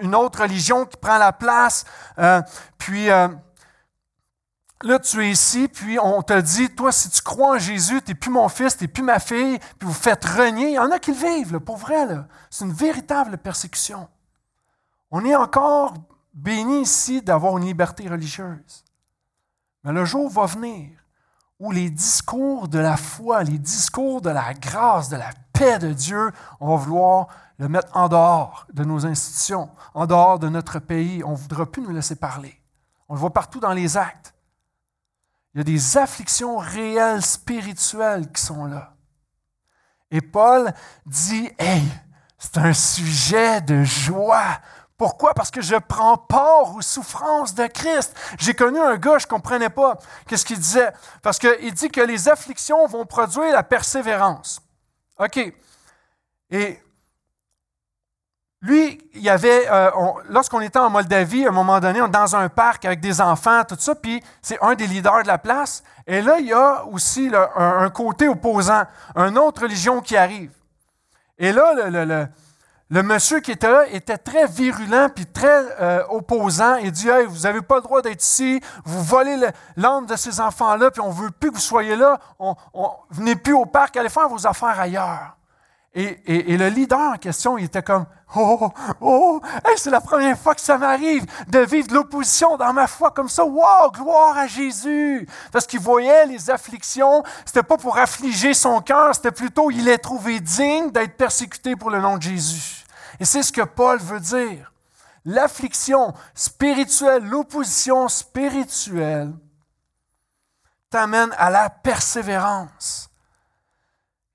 [0.00, 1.84] une, autre religion qui prend la place.
[2.18, 2.42] Euh,
[2.76, 3.28] puis euh,
[4.82, 8.10] là, tu es ici, puis on te dit, toi, si tu crois en Jésus, tu
[8.10, 10.70] n'es plus mon fils, tu n'es plus ma fille, puis vous faites renier.
[10.70, 12.06] Il y en a qui le vivent, pour vrai.
[12.50, 14.08] C'est une véritable persécution.
[15.10, 15.94] On est encore
[16.34, 18.84] béni ici d'avoir une liberté religieuse.
[19.84, 20.90] Mais le jour va venir
[21.58, 25.92] où les discours de la foi, les discours de la grâce, de la paix de
[25.92, 30.78] Dieu, on va vouloir le mettre en dehors de nos institutions, en dehors de notre
[30.78, 31.24] pays.
[31.24, 32.60] On ne voudra plus nous laisser parler.
[33.08, 34.34] On le voit partout dans les actes.
[35.54, 38.94] Il y a des afflictions réelles, spirituelles qui sont là.
[40.10, 40.72] Et Paul
[41.04, 41.82] dit, Hey,
[42.38, 44.60] c'est un sujet de joie
[44.98, 45.32] pourquoi?
[45.32, 48.14] Parce que je prends part aux souffrances de Christ.
[48.36, 50.92] J'ai connu un gars, je ne comprenais pas qu'est-ce qu'il disait.
[51.22, 54.60] Parce qu'il dit que les afflictions vont produire la persévérance.
[55.20, 55.54] OK.
[56.50, 56.82] Et
[58.60, 59.88] lui, il y avait, euh,
[60.30, 63.62] lorsqu'on était en Moldavie, à un moment donné, on dans un parc avec des enfants,
[63.62, 65.84] tout ça, puis c'est un des leaders de la place.
[66.08, 68.82] Et là, il y a aussi un, côté opposant,
[69.14, 70.50] une autre religion qui arrive.
[71.38, 72.26] Et là, le le
[72.90, 76.76] monsieur qui était là était très virulent puis très euh, opposant.
[76.76, 79.36] Il dit Hey, vous n'avez pas le droit d'être ici, vous volez
[79.76, 82.90] l'âme de ces enfants-là, puis on ne veut plus que vous soyez là, on, on,
[83.10, 85.37] venez plus au parc, allez faire vos affaires ailleurs.
[85.94, 89.40] Et, le leader en question, il était comme Oh, oh, oh
[89.76, 93.28] c'est la première fois que ça m'arrive de vivre de l'opposition dans ma foi comme
[93.28, 93.44] ça.
[93.44, 95.26] Wow, gloire à Jésus!
[95.50, 99.98] Parce qu'il voyait les afflictions, c'était pas pour affliger son cœur, c'était plutôt il est
[99.98, 102.84] trouvé digne d'être persécuté pour le nom de Jésus.
[103.18, 104.72] Et c'est ce que Paul veut dire.
[105.24, 109.32] L'affliction spirituelle, l'opposition spirituelle
[110.90, 113.10] t'amène à la persévérance.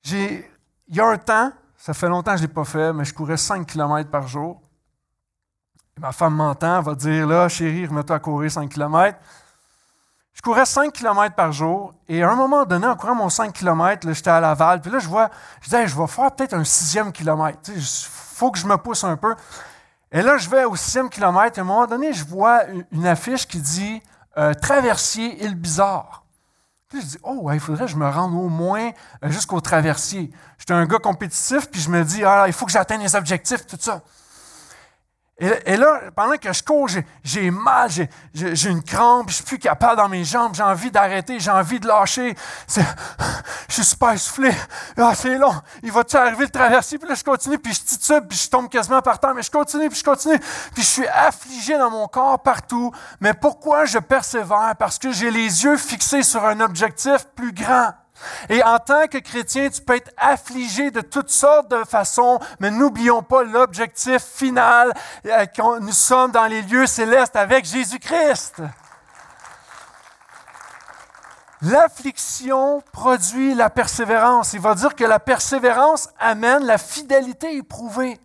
[0.02, 0.53] J'ai
[0.94, 3.04] il y a un temps, ça fait longtemps que je ne l'ai pas fait, mais
[3.04, 4.62] je courais 5 km par jour.
[6.00, 9.18] ma femme m'entend, va dire Là, chérie, remets-toi à courir 5 km.
[10.36, 13.52] Je courais 5 km par jour et à un moment donné, en courant mon 5
[13.54, 14.82] km, j'étais à Laval.
[14.82, 17.72] Puis là, je vois, je disais, je vais faire peut-être un sixième kilomètre.
[17.76, 19.34] Il faut que je me pousse un peu.
[20.12, 21.58] Et là, je vais au sixième kilomètre.
[21.58, 24.00] Et à un moment donné, je vois une affiche qui dit
[24.38, 26.23] euh, Traversier île bizarre.
[26.94, 28.92] Puis je dis Oh, il faudrait que je me rende au moins
[29.24, 30.30] jusqu'au traversier.
[30.60, 33.66] J'étais un gars compétitif, puis je me dis Ah, il faut que j'atteigne les objectifs,
[33.66, 34.04] tout ça.
[35.66, 36.88] Et, là, pendant que je cours,
[37.24, 37.90] j'ai mal,
[38.34, 41.80] j'ai une crampe, je suis plus capable dans mes jambes, j'ai envie d'arrêter, j'ai envie
[41.80, 42.36] de lâcher.
[43.70, 44.52] Je suis super essoufflé.
[44.98, 45.54] Ah, c'est long.
[45.82, 47.00] Il va-tu arriver le traversier?
[47.00, 49.50] Puis là, je continue, puis je titube, puis je tombe quasiment par terre, mais je
[49.50, 50.38] continue, puis je continue.
[50.38, 52.92] Puis je suis affligé dans mon corps partout.
[53.20, 54.76] Mais pourquoi je persévère?
[54.78, 57.94] Parce que j'ai les yeux fixés sur un objectif plus grand.
[58.50, 62.72] Et en tant que chrétien, tu peux être affligé de toutes sortes de façons, mais
[62.72, 64.94] n'oublions pas l'objectif final.
[65.26, 65.46] Euh,
[65.82, 68.62] nous sommes dans les lieux célestes avec Jésus-Christ.
[71.64, 74.52] L'affliction produit la persévérance.
[74.52, 78.20] Il va dire que la persévérance amène la fidélité éprouvée.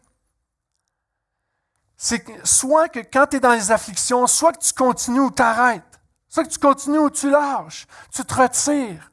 [1.97, 6.01] C'est soit que quand tu es dans les afflictions, soit que tu continues ou t'arrêtes,
[6.29, 9.08] soit que tu continues ou tu lâches, tu te retires.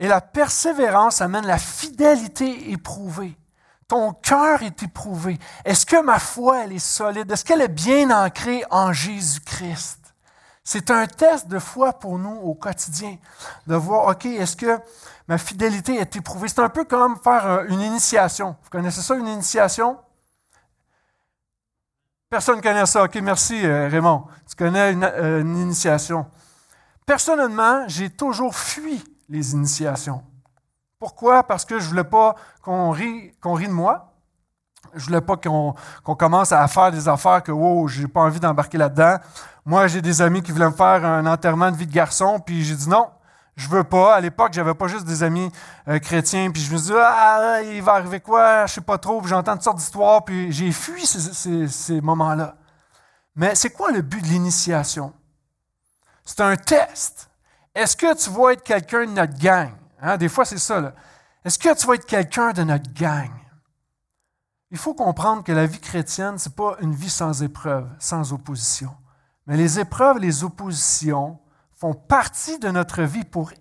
[0.00, 3.36] Et la persévérance amène la fidélité éprouvée.
[3.86, 5.38] Ton cœur est éprouvé.
[5.64, 7.30] Est-ce que ma foi, elle est solide?
[7.30, 10.14] Est-ce qu'elle est bien ancrée en Jésus-Christ?
[10.64, 13.18] C'est un test de foi pour nous au quotidien,
[13.66, 14.78] de voir, OK, est-ce que
[15.28, 16.48] ma fidélité est éprouvée?
[16.48, 18.56] C'est un peu comme faire euh, une initiation.
[18.62, 19.98] Vous connaissez ça, une initiation?
[22.30, 23.02] Personne ne connaît ça.
[23.04, 24.24] OK, merci euh, Raymond.
[24.48, 26.26] Tu connais une, euh, une initiation.
[27.04, 30.22] Personnellement, j'ai toujours fui les initiations.
[30.98, 31.44] Pourquoi?
[31.44, 34.12] Parce que je ne voulais pas qu'on rit, de moi.
[34.92, 35.74] Je ne voulais pas qu'on,
[36.14, 39.16] commence à faire des affaires que, wow, je n'ai pas envie d'embarquer là-dedans.
[39.64, 42.64] Moi, j'ai des amis qui voulaient me faire un enterrement de vie de garçon, puis
[42.64, 43.08] j'ai dit non,
[43.56, 44.16] je veux pas.
[44.16, 45.50] À l'époque, j'avais pas juste des amis
[45.88, 48.98] euh, chrétiens, puis je me suis dit, ah, il va arriver quoi, je sais pas
[48.98, 52.56] trop, puis j'entends toutes sortes d'histoires, puis j'ai fui ces moments-là.
[53.36, 55.12] Mais c'est quoi le but de l'initiation?
[56.24, 57.29] C'est un test.
[57.74, 59.70] Est-ce que tu vas être quelqu'un de notre gang?
[60.00, 60.94] Hein, des fois, c'est ça.
[61.44, 63.30] Est-ce que tu vas être quelqu'un de notre gang?
[64.70, 68.32] Il faut comprendre que la vie chrétienne, ce n'est pas une vie sans épreuves, sans
[68.32, 68.94] opposition.
[69.46, 71.38] Mais les épreuves, les oppositions
[71.76, 73.52] font partie de notre vie pour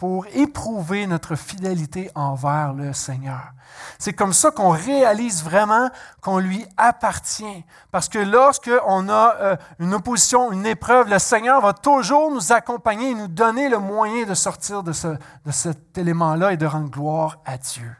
[0.00, 3.52] pour éprouver notre fidélité envers le Seigneur.
[3.98, 5.90] C'est comme ça qu'on réalise vraiment
[6.22, 7.64] qu'on lui appartient.
[7.92, 12.50] Parce que lorsque on a euh, une opposition, une épreuve, le Seigneur va toujours nous
[12.50, 16.64] accompagner et nous donner le moyen de sortir de, ce, de cet élément-là et de
[16.64, 17.94] rendre gloire à Dieu.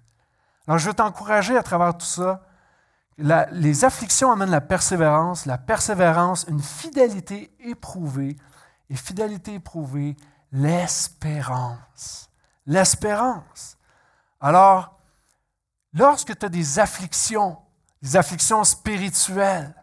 [0.67, 2.41] Alors je veux t'encourager à travers tout ça.
[3.19, 8.39] les afflictions amènent la persévérance, la persévérance, une fidélité éprouvée,
[8.89, 10.17] et fidélité éprouvée
[10.53, 12.31] l'espérance.
[12.67, 13.77] L'espérance.
[14.41, 14.99] Alors,
[15.93, 17.57] lorsque tu as des afflictions,
[18.03, 19.75] des afflictions spirituelles,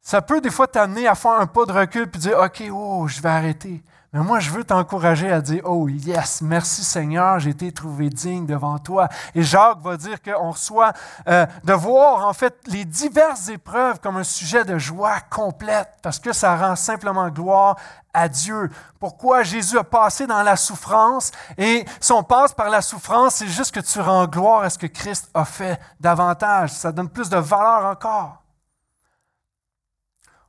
[0.00, 3.06] ça peut des fois t'amener à faire un pas de recul puis dire OK, oh,
[3.08, 3.82] je vais arrêter.
[4.14, 8.46] Mais moi, je veux t'encourager à dire, oh yes, merci Seigneur, j'ai été trouvé digne
[8.46, 9.08] devant toi.
[9.34, 10.92] Et Jacques va dire qu'on reçoit
[11.26, 16.20] euh, de voir en fait les diverses épreuves comme un sujet de joie complète, parce
[16.20, 17.74] que ça rend simplement gloire
[18.12, 18.70] à Dieu.
[19.00, 21.32] Pourquoi Jésus a passé dans la souffrance?
[21.58, 24.78] Et si on passe par la souffrance, c'est juste que tu rends gloire à ce
[24.78, 26.70] que Christ a fait davantage.
[26.70, 28.44] Ça donne plus de valeur encore.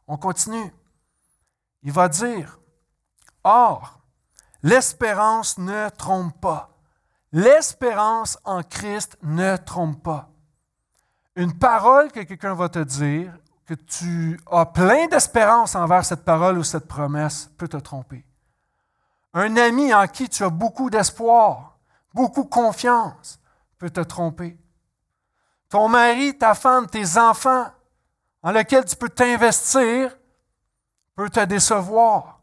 [0.08, 0.72] On continue.
[1.82, 2.60] Il va dire,
[3.48, 4.00] Or,
[4.64, 6.72] l'espérance ne trompe pas.
[7.32, 10.30] L'espérance en Christ ne trompe pas.
[11.36, 13.32] Une parole que quelqu'un va te dire,
[13.68, 18.26] que tu as plein d'espérance envers cette parole ou cette promesse, peut te tromper.
[19.36, 21.78] Un ami en qui tu as beaucoup d'espoir,
[22.16, 23.40] beaucoup confiance,
[23.78, 24.58] peut te tromper.
[25.70, 27.68] Ton mari, ta femme, tes enfants,
[28.42, 30.18] en lesquels tu peux t'investir,
[31.16, 32.35] peut te décevoir.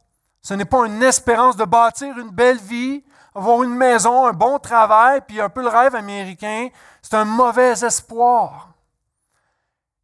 [0.43, 4.59] Ce n'est pas une espérance de bâtir une belle vie, avoir une maison, un bon
[4.59, 6.69] travail, puis un peu le rêve américain.
[7.01, 8.71] C'est un mauvais espoir.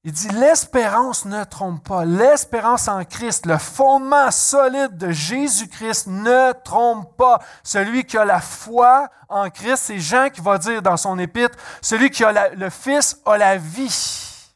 [0.05, 2.05] Il dit, l'espérance ne trompe pas.
[2.05, 7.41] L'espérance en Christ, le fondement solide de Jésus-Christ ne trompe pas.
[7.65, 11.59] Celui qui a la foi en Christ, c'est Jean qui va dire dans son épître,
[11.83, 14.47] celui qui a le Fils a la vie.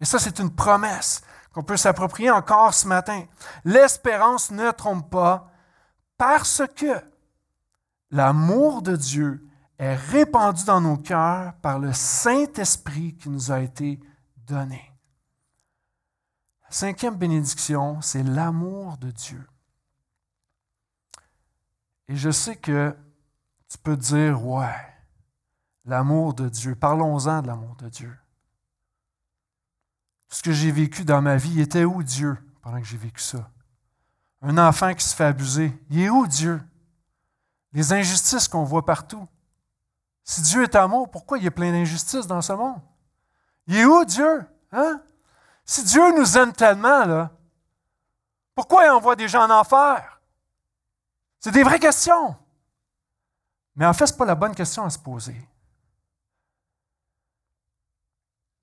[0.00, 1.20] Et ça, c'est une promesse
[1.56, 3.24] qu'on peut s'approprier encore ce matin.
[3.64, 5.50] L'espérance ne trompe pas
[6.18, 7.02] parce que
[8.10, 9.42] l'amour de Dieu
[9.78, 13.98] est répandu dans nos cœurs par le Saint-Esprit qui nous a été
[14.36, 14.92] donné.
[16.64, 19.48] La cinquième bénédiction, c'est l'amour de Dieu.
[22.08, 22.94] Et je sais que
[23.70, 24.94] tu peux dire, ouais,
[25.86, 28.14] l'amour de Dieu, parlons-en de l'amour de Dieu.
[30.28, 33.22] Ce que j'ai vécu dans ma vie, il était où Dieu pendant que j'ai vécu
[33.22, 33.50] ça?
[34.42, 36.60] Un enfant qui se fait abuser, il est où Dieu?
[37.72, 39.26] Les injustices qu'on voit partout.
[40.24, 42.80] Si Dieu est amour, pourquoi il y a plein d'injustices dans ce monde?
[43.66, 44.44] Il est où Dieu?
[44.72, 45.00] Hein?
[45.64, 47.30] Si Dieu nous aime tellement, là,
[48.54, 50.20] pourquoi il envoie des gens en enfer?
[51.38, 52.36] C'est des vraies questions.
[53.76, 55.48] Mais en fait, ce n'est pas la bonne question à se poser.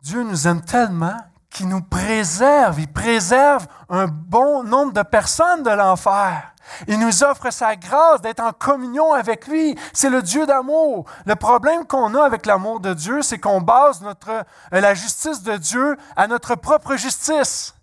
[0.01, 1.17] Dieu nous aime tellement
[1.53, 2.79] qu'il nous préserve.
[2.79, 6.53] Il préserve un bon nombre de personnes de l'enfer.
[6.87, 9.77] Il nous offre sa grâce d'être en communion avec lui.
[9.93, 11.05] C'est le Dieu d'amour.
[11.25, 15.55] Le problème qu'on a avec l'amour de Dieu, c'est qu'on base euh, la justice de
[15.57, 17.75] Dieu à notre propre justice,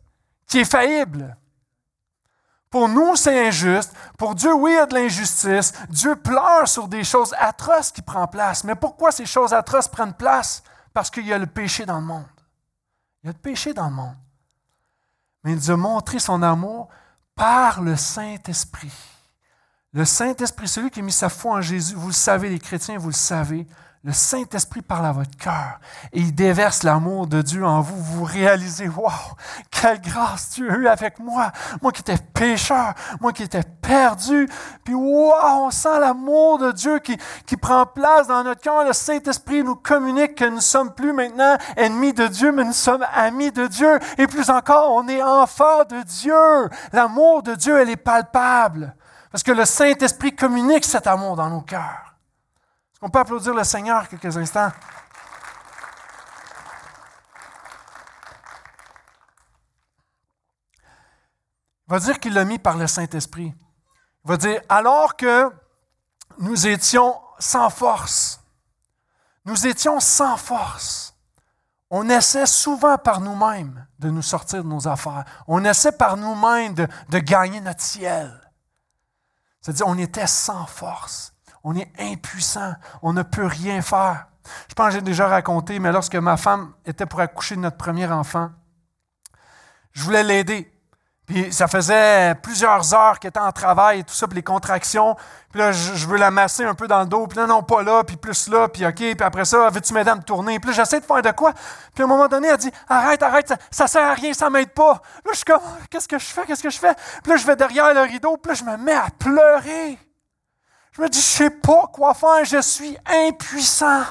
[0.49, 1.37] qui est faillible.
[2.71, 3.93] Pour nous, c'est injuste.
[4.17, 5.73] Pour Dieu, oui, il y a de l'injustice.
[5.89, 8.65] Dieu pleure sur des choses atroces qui prennent place.
[8.65, 10.63] Mais pourquoi ces choses atroces prennent place?
[10.95, 12.25] Parce qu'il y a le péché dans le monde.
[13.23, 14.17] Il y a le péché dans le monde.
[15.45, 16.89] Mais il nous a montré son amour
[17.35, 18.93] par le Saint-Esprit.
[19.93, 22.99] Le Saint-Esprit, celui qui a mis sa foi en Jésus, vous le savez, les chrétiens,
[22.99, 23.67] vous le savez,
[24.03, 25.79] le Saint-Esprit parle à votre cœur
[26.15, 28.03] et il déverse l'amour de Dieu en vous.
[28.03, 29.11] Vous réalisez, wow,
[29.71, 31.53] quelle grâce Dieu a eu avec moi.
[31.83, 34.49] Moi qui étais pécheur, moi qui étais perdu.
[34.85, 35.35] Puis wow,
[35.67, 38.85] on sent l'amour de Dieu qui, qui prend place dans notre cœur.
[38.85, 42.73] Le Saint-Esprit nous communique que nous ne sommes plus maintenant ennemis de Dieu, mais nous
[42.73, 43.99] sommes amis de Dieu.
[44.17, 46.71] Et plus encore, on est enfants de Dieu.
[46.95, 48.95] L'amour de Dieu, elle est palpable.
[49.31, 52.10] Parce que le Saint-Esprit communique cet amour dans nos cœurs.
[53.03, 54.71] On peut applaudir le Seigneur quelques instants?
[61.89, 63.55] Il va dire qu'il l'a mis par le Saint-Esprit.
[64.25, 65.51] Il va dire, alors que
[66.39, 68.41] nous étions sans force,
[69.45, 71.17] nous étions sans force,
[71.91, 75.25] on essaie souvent par nous-mêmes de nous sortir de nos affaires.
[75.49, 78.41] On essaie par nous-mêmes de, de, gagner notre ciel.
[79.61, 81.35] C'est-à-dire, on était sans force.
[81.65, 82.75] On est impuissant.
[83.03, 84.27] On ne peut rien faire.
[84.69, 87.77] Je pense que j'ai déjà raconté, mais lorsque ma femme était pour accoucher de notre
[87.77, 88.51] premier enfant,
[89.93, 90.73] je voulais l'aider.
[91.31, 95.15] Puis ça faisait plusieurs heures qu'elle était en travail et tout ça, puis les contractions.
[95.53, 97.29] Puis là, je, veux la masser un peu dans le dos.
[97.29, 98.97] Puis là, non, pas là, puis plus là, puis OK.
[98.97, 100.59] Puis après ça, veux-tu m'aider à me tourner?
[100.59, 101.53] Puis là, j'essaie de faire de quoi?
[101.95, 104.51] Puis à un moment donné, elle dit Arrête, arrête, ça, ça sert à rien, ça
[104.51, 105.01] m'aide pas.
[105.25, 106.45] Là, je suis comme Qu'est-ce que je fais?
[106.47, 106.95] Qu'est-ce que je fais?
[107.23, 109.99] Puis là, je vais derrière le rideau, puis là, je me mets à pleurer.
[110.93, 114.03] Je me dis, je sais pas quoi faire, je suis impuissant.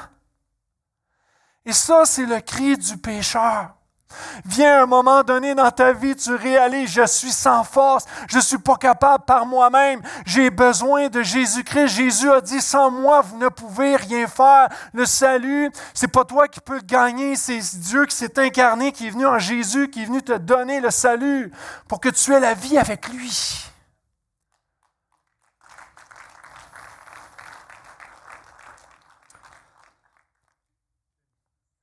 [1.66, 3.76] Et ça, c'est le cri du pécheur.
[4.46, 8.58] Viens un moment donné dans ta vie, tu réalises, je suis sans force, je suis
[8.58, 11.90] pas capable par moi-même, j'ai besoin de Jésus-Christ.
[11.90, 14.70] Jésus a dit, sans moi, vous ne pouvez rien faire.
[14.94, 19.08] Le salut, c'est pas toi qui peux le gagner, c'est Dieu qui s'est incarné, qui
[19.08, 21.52] est venu en Jésus, qui est venu te donner le salut
[21.88, 23.69] pour que tu aies la vie avec lui.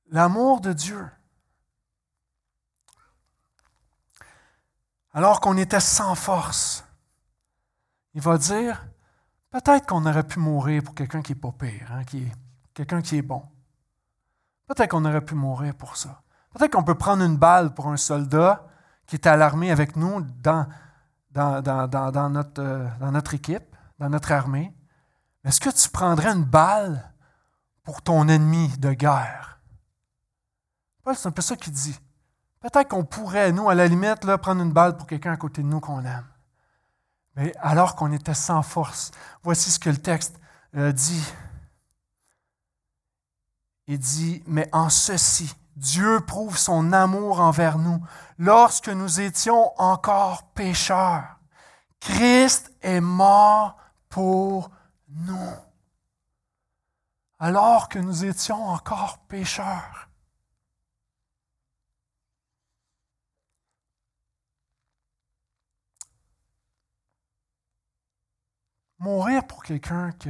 [0.09, 1.05] L'amour de Dieu.
[5.13, 6.83] Alors qu'on était sans force,
[8.13, 8.85] il va dire,
[9.49, 12.03] peut-être qu'on aurait pu mourir pour quelqu'un qui n'est pas pire, hein,
[12.73, 13.43] quelqu'un qui est bon.
[14.67, 16.21] Peut-être qu'on aurait pu mourir pour ça.
[16.53, 18.67] Peut-être qu'on peut prendre une balle pour un soldat
[19.05, 20.67] qui est à l'armée avec nous dans,
[21.33, 24.75] notre, euh, dans notre équipe, dans notre armée.
[25.43, 27.13] Est-ce que tu prendrais une balle
[27.83, 29.56] pour ton ennemi de guerre?
[31.15, 31.97] C'est un peu ça qu'il dit.
[32.59, 35.67] Peut-être qu'on pourrait, nous, à la limite, prendre une balle pour quelqu'un à côté de
[35.67, 36.25] nous qu'on aime.
[37.35, 39.11] Mais alors qu'on était sans force,
[39.43, 40.39] voici ce que le texte
[40.75, 41.23] euh, dit.
[43.85, 48.03] Il dit, mais en ceci, Dieu prouve son amour envers nous
[48.39, 51.37] lorsque nous étions encore pécheurs.
[51.99, 53.77] Christ est mort
[54.09, 54.71] pour
[55.09, 55.53] nous.
[57.39, 60.06] Alors que nous étions encore pécheurs.
[68.99, 70.29] Mourir pour quelqu'un qui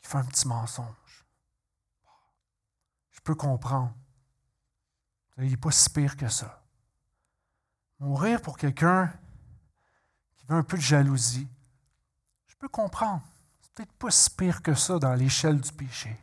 [0.00, 1.26] fait un petit mensonge.
[3.10, 3.92] Je peux comprendre.
[5.38, 6.62] Il n'est pas si pire que ça.
[7.98, 9.12] Mourir pour quelqu'un
[10.36, 11.48] qui veut un peu de jalousie.
[12.46, 13.22] Je peux comprendre.
[13.60, 16.16] C'est peut-être pas si pire que ça dans l'échelle du péché.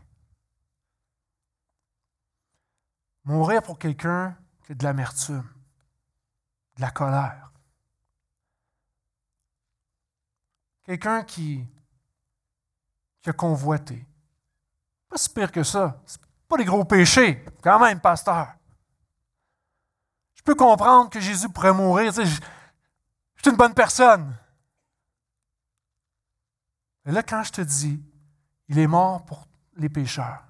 [3.26, 5.48] Mourir pour quelqu'un qui a de l'amertume,
[6.78, 7.52] de la colère.
[10.86, 11.66] Quelqu'un qui,
[13.26, 14.06] a convoité.
[15.10, 16.00] Pas si pire que ça.
[16.06, 18.54] C'est pas des gros péchés, quand même, pasteur.
[20.44, 22.12] peux comprendre que Jésus pourrait mourir.
[22.12, 24.38] je, je suis une bonne personne.
[27.04, 28.00] Mais là, quand je te dis,
[28.68, 30.44] il est mort pour les pécheurs,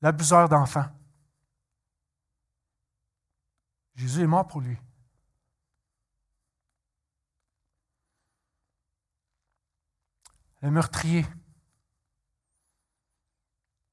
[0.00, 0.88] l'abuseur d'enfants,
[3.94, 4.78] Jésus est mort pour lui.
[10.62, 11.26] Le meurtrier,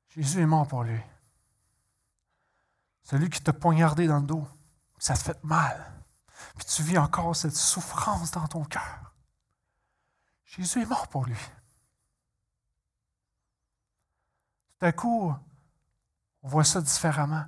[0.09, 0.99] Jésus est mort pour lui.
[3.03, 4.47] Celui qui t'a poignardé dans le dos,
[4.97, 6.03] ça te fait mal.
[6.57, 9.13] Puis tu vis encore cette souffrance dans ton cœur.
[10.45, 11.39] Jésus est mort pour lui.
[14.80, 15.34] Tout à coup,
[16.43, 17.45] on voit ça différemment.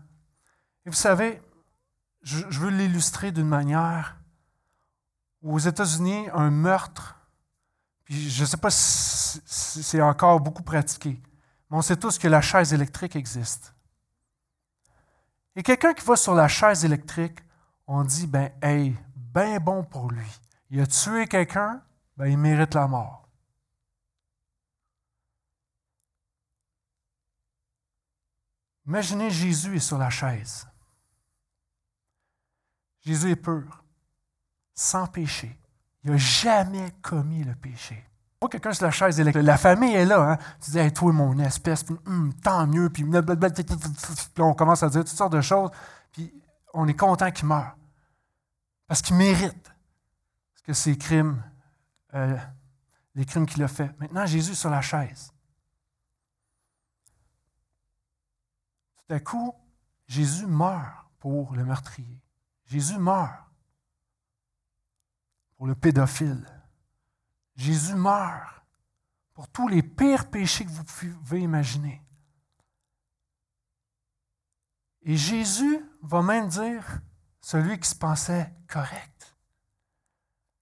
[0.86, 1.42] Et vous savez,
[2.22, 4.18] je, veux l'illustrer d'une manière
[5.42, 7.19] où aux États-Unis, un meurtre,
[8.10, 11.22] je ne sais pas si c'est encore beaucoup pratiqué,
[11.70, 13.74] mais on sait tous que la chaise électrique existe.
[15.56, 17.40] Et quelqu'un qui va sur la chaise électrique,
[17.86, 20.26] on dit, ben, hey, ben bon pour lui.
[20.72, 21.84] Il a tué quelqu'un,
[22.18, 23.28] ben, il mérite la mort.
[28.86, 30.68] Imaginez Jésus est sur la chaise.
[33.02, 33.84] Jésus est pur,
[34.74, 35.56] sans péché.
[36.04, 38.06] Il n'a jamais commis le péché.
[38.40, 39.46] Pas quelqu'un sur la chaise électrique.
[39.46, 40.32] La famille est là.
[40.32, 40.38] Hein?
[40.64, 45.02] Tu dis, hey, toi, mon espèce, hum, tant mieux, puis, puis on commence à dire
[45.02, 45.70] toutes sortes de choses,
[46.12, 46.34] puis
[46.74, 47.76] on est content qu'il meure.
[48.88, 49.74] Parce qu'il mérite.
[50.54, 51.44] Parce que ses crimes
[52.14, 52.38] euh,
[53.16, 53.98] les crimes qu'il a faits.
[54.00, 55.32] Maintenant, Jésus sur la chaise.
[58.96, 59.54] Tout à coup,
[60.08, 62.22] Jésus meurt pour le meurtrier.
[62.66, 63.34] Jésus meurt
[65.60, 66.48] pour le pédophile.
[67.58, 68.64] Jésus meurt
[69.34, 72.02] pour tous les pires péchés que vous pouvez imaginer.
[75.02, 77.02] Et Jésus va même dire,
[77.42, 79.36] celui qui se pensait correct,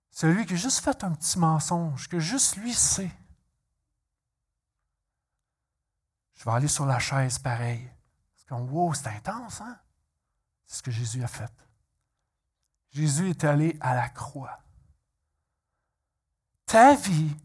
[0.09, 3.15] celui qui a juste fait un petit mensonge, que juste lui sait.
[6.33, 7.87] Je vais aller sur la chaise pareil.
[8.35, 9.79] C'est comme, wow, c'est intense, hein?
[10.65, 11.53] C'est ce que Jésus a fait.
[12.89, 14.63] Jésus est allé à la croix.
[16.67, 17.35] Ta vie,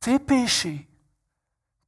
[0.00, 0.88] tes péchés,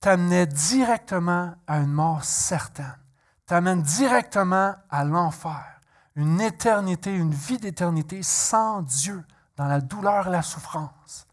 [0.01, 2.99] t'amenaient directement à une mort certaine,
[3.45, 5.81] t'amènent directement à l'enfer,
[6.15, 9.23] une éternité, une vie d'éternité sans Dieu,
[9.57, 11.27] dans la douleur et la souffrance,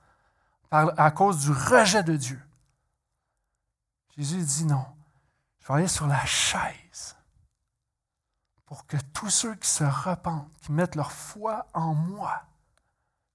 [0.72, 2.42] à cause du rejet de Dieu.
[4.18, 4.86] Jésus dit non,
[5.60, 7.16] je vais aller sur la chaise
[8.66, 12.44] pour que tous ceux qui se repentent, qui mettent leur foi en moi,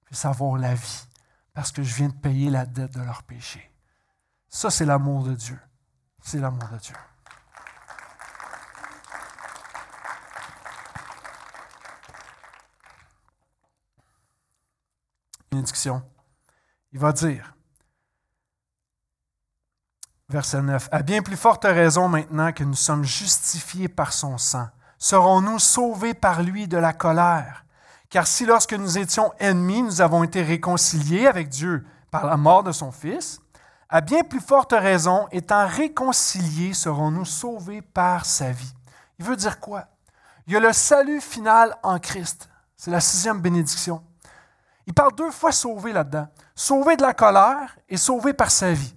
[0.04, 1.07] puissent avoir la vie,
[1.58, 3.72] parce que je viens de payer la dette de leur péché.
[4.48, 5.58] Ça, c'est l'amour de Dieu.
[6.22, 6.94] C'est l'amour de Dieu.
[15.50, 16.08] bénédiction.
[16.92, 17.56] Il va dire,
[20.28, 24.68] verset 9, À bien plus forte raison maintenant que nous sommes justifiés par son sang,
[24.96, 27.64] serons-nous sauvés par lui de la colère?
[28.10, 32.62] Car si lorsque nous étions ennemis, nous avons été réconciliés avec Dieu par la mort
[32.62, 33.40] de son Fils,
[33.90, 38.74] à bien plus forte raison, étant réconciliés, serons-nous sauvés par sa vie.
[39.18, 39.86] Il veut dire quoi?
[40.46, 42.48] Il y a le salut final en Christ.
[42.76, 44.02] C'est la sixième bénédiction.
[44.86, 46.28] Il parle deux fois sauvé là-dedans.
[46.54, 48.94] Sauvé de la colère et sauvé par sa vie.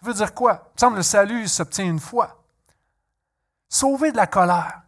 [0.00, 0.52] Ça veut dire quoi?
[0.52, 2.42] Il me semble que le salut s'obtient une fois.
[3.68, 4.82] Sauvé de la colère.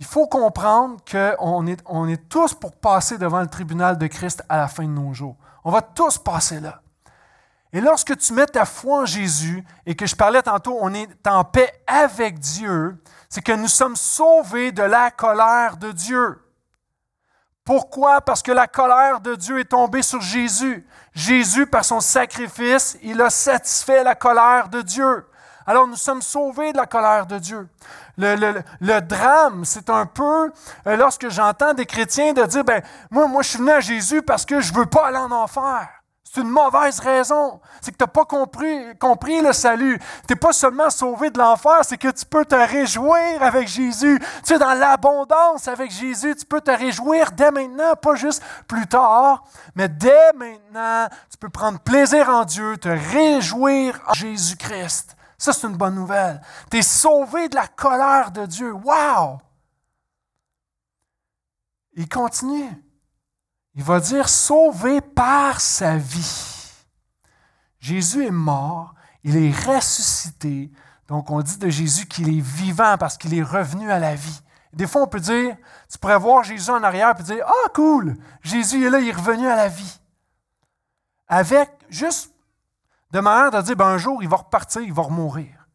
[0.00, 4.42] Il faut comprendre qu'on est, on est tous pour passer devant le tribunal de Christ
[4.48, 5.36] à la fin de nos jours.
[5.64, 6.82] On va tous passer là.
[7.72, 11.26] Et lorsque tu mets ta foi en Jésus et que je parlais tantôt, on est
[11.26, 16.42] en paix avec Dieu, c'est que nous sommes sauvés de la colère de Dieu.
[17.64, 18.22] Pourquoi?
[18.22, 20.86] Parce que la colère de Dieu est tombée sur Jésus.
[21.12, 25.26] Jésus, par son sacrifice, il a satisfait la colère de Dieu.
[25.68, 27.68] Alors nous sommes sauvés de la colère de Dieu.
[28.16, 30.50] Le, drame, c'est un peu
[30.86, 34.22] euh, lorsque j'entends des chrétiens de dire, ben moi, moi je suis venu à Jésus
[34.22, 35.86] parce que je veux pas aller en enfer.
[36.24, 37.60] C'est une mauvaise raison.
[37.82, 39.98] C'est que tu n'as pas compris, compris le salut.
[40.26, 44.18] Tu n'es pas seulement sauvé de l'enfer, c'est que tu peux te réjouir avec Jésus.
[44.46, 46.34] Tu es dans l'abondance avec Jésus.
[46.34, 49.44] Tu peux te réjouir dès maintenant, pas juste plus tard,
[49.74, 55.17] mais dès maintenant, tu peux prendre plaisir en Dieu, te réjouir en Jésus-Christ.
[55.38, 56.40] Ça, c'est une bonne nouvelle.
[56.70, 58.72] Tu es sauvé de la colère de Dieu.
[58.72, 59.40] Wow!
[61.92, 62.70] Il continue.
[63.74, 66.56] Il va dire sauvé par sa vie.
[67.78, 70.72] Jésus est mort, il est ressuscité.
[71.06, 74.40] Donc on dit de Jésus qu'il est vivant parce qu'il est revenu à la vie.
[74.72, 75.56] Des fois, on peut dire,
[75.90, 79.12] tu pourrais voir Jésus en arrière et dire, ah, cool, Jésus est là, il est
[79.12, 80.00] revenu à la vie.
[81.26, 82.34] Avec juste
[83.10, 85.68] de manière de dire, ben, un jour, il va repartir, il va mourir.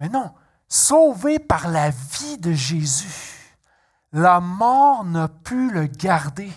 [0.00, 0.32] Mais non,
[0.68, 3.58] sauvé par la vie de Jésus,
[4.12, 6.50] la mort n'a pu le garder.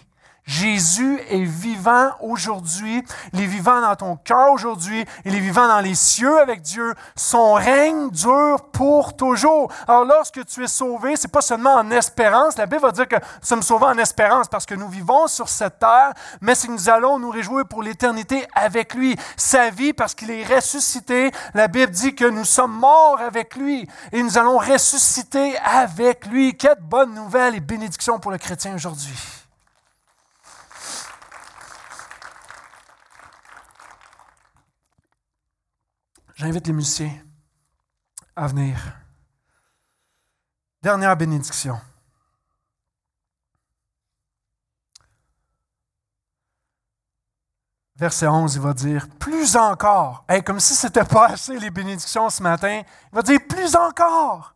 [0.47, 5.81] Jésus est vivant aujourd'hui, il est vivant dans ton cœur aujourd'hui, il est vivant dans
[5.81, 6.93] les cieux avec Dieu.
[7.17, 9.69] Son règne dure pour toujours.
[9.89, 12.57] Alors lorsque tu es sauvé, c'est pas seulement en espérance.
[12.57, 15.49] La Bible va dire que nous sommes sauvés en espérance parce que nous vivons sur
[15.49, 19.17] cette terre, mais que nous allons nous réjouir pour l'éternité avec lui.
[19.35, 21.31] Sa vie parce qu'il est ressuscité.
[21.55, 26.55] La Bible dit que nous sommes morts avec lui et nous allons ressusciter avec lui.
[26.55, 29.36] Quelle bonne nouvelle et bénédiction pour le chrétien aujourd'hui.
[36.37, 37.17] J'invite les musiciens
[38.35, 38.77] à venir.
[40.83, 41.81] Dernière bénédiction.
[47.95, 50.27] Verset 11, il va dire plus encore.
[50.45, 52.83] comme si ce n'était pas assez les bénédictions ce matin.
[53.11, 54.53] Il va dire plus encore.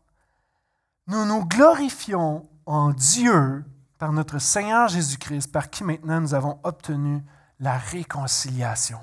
[1.08, 3.66] Nous nous glorifions en Dieu
[3.98, 7.24] par notre Seigneur Jésus-Christ, par qui maintenant nous avons obtenu
[7.60, 9.00] la réconciliation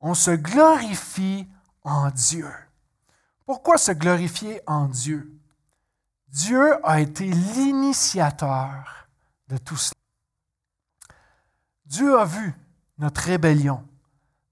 [0.00, 1.48] on se glorifie
[1.82, 2.48] en Dieu.
[3.44, 5.32] Pourquoi se glorifier en Dieu?
[6.28, 9.08] Dieu a été l'initiateur
[9.48, 9.94] de tout cela.
[11.86, 12.54] Dieu a vu
[12.98, 13.88] notre rébellion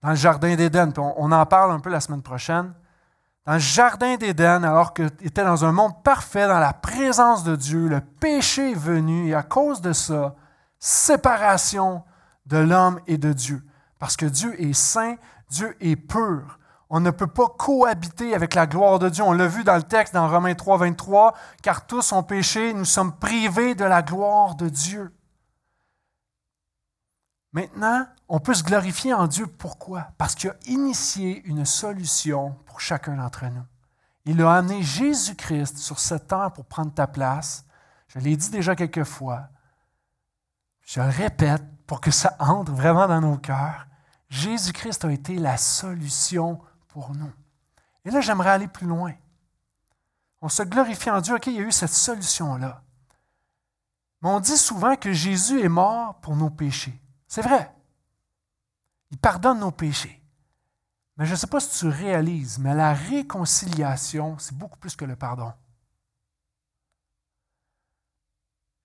[0.07, 2.72] dans le Jardin d'Éden, on, en parle un peu la semaine prochaine.
[3.44, 7.57] Dans le Jardin d'Éden, alors qu'il était dans un monde parfait, dans la présence de
[7.57, 10.36] Dieu, le péché est venu et à cause de ça,
[10.78, 12.05] séparation
[12.47, 13.64] de l'homme et de Dieu.
[13.99, 15.16] Parce que Dieu est saint,
[15.49, 16.59] Dieu est pur.
[16.88, 19.24] On ne peut pas cohabiter avec la gloire de Dieu.
[19.24, 22.84] On l'a vu dans le texte dans Romains 3, 23, car tous ont péché, nous
[22.84, 25.12] sommes privés de la gloire de Dieu.
[27.53, 29.47] Maintenant, on peut se glorifier en Dieu.
[29.47, 30.09] Pourquoi?
[30.18, 33.64] Parce qu'il a initié une solution pour chacun d'entre nous.
[34.26, 37.64] Il a amené Jésus-Christ sur cette terre pour prendre ta place.
[38.09, 39.49] Je l'ai dit déjà quelques fois.
[40.82, 43.86] Je le répète pour que ça entre vraiment dans nos cœurs.
[44.29, 47.33] Jésus-Christ a été la solution pour nous.
[48.05, 49.14] Et là, j'aimerais aller plus loin.
[50.41, 52.83] On se glorifie en Dieu, OK, il y a eu cette solution-là.
[54.22, 57.01] Mais on dit souvent que Jésus est mort pour nos péchés.
[57.27, 57.74] C'est vrai.
[59.11, 60.22] Il pardonne nos péchés.
[61.16, 65.05] Mais je ne sais pas si tu réalises, mais la réconciliation, c'est beaucoup plus que
[65.05, 65.53] le pardon.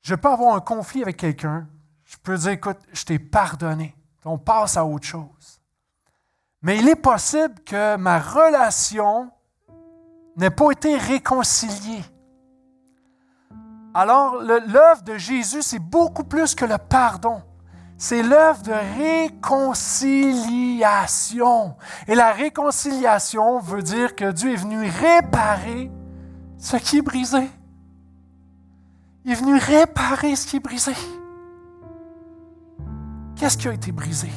[0.01, 1.67] Je peux avoir un conflit avec quelqu'un,
[2.05, 5.59] je peux dire, écoute, je t'ai pardonné on passe à autre chose.
[6.61, 9.31] Mais il est possible que ma relation
[10.37, 12.03] n'ait pas été réconciliée.
[13.93, 17.41] Alors, l'œuvre de Jésus, c'est beaucoup plus que le pardon.
[17.97, 21.75] C'est l'œuvre de réconciliation.
[22.07, 25.91] Et la réconciliation veut dire que Dieu est venu réparer
[26.57, 27.51] ce qui est brisé.
[29.25, 30.95] Il est venu réparer ce qui est brisé.
[33.41, 34.29] Qu'est-ce qui a été brisé?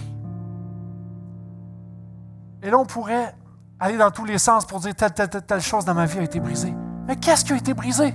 [2.62, 3.36] Et là, on pourrait
[3.78, 6.40] aller dans tous les sens pour dire telle, telle, chose dans ma vie a été
[6.40, 6.74] brisée.
[7.06, 8.14] Mais qu'est-ce qui a été brisé?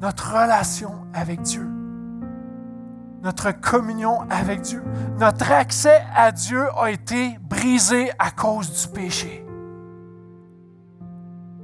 [0.00, 1.70] Notre relation avec Dieu.
[3.22, 4.82] Notre communion avec Dieu.
[5.20, 9.46] Notre accès à Dieu a été brisé à cause du péché.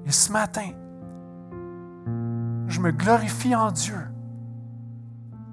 [0.04, 0.70] Et ce matin,
[2.68, 3.98] je me glorifie en Dieu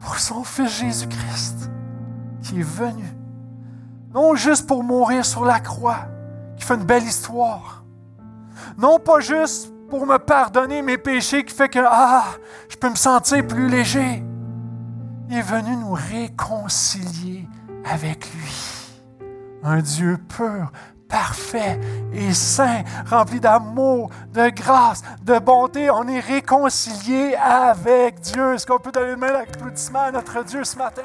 [0.03, 1.71] pour son Fils Jésus-Christ
[2.43, 3.05] qui est venu.
[4.13, 6.05] Non juste pour mourir sur la croix,
[6.57, 7.83] qui fait une belle histoire.
[8.77, 12.25] Non pas juste pour me pardonner mes péchés, qui fait que ah,
[12.69, 14.23] je peux me sentir plus léger.
[15.29, 17.47] Il est venu nous réconcilier
[17.85, 18.53] avec lui.
[19.63, 20.71] Un Dieu pur,
[21.13, 21.79] parfait
[22.11, 25.91] et saint, rempli d'amour, de grâce, de bonté.
[25.91, 28.55] On est réconcilié avec Dieu.
[28.55, 31.03] Est-ce qu'on peut donner une main d'applaudissement à notre Dieu ce matin?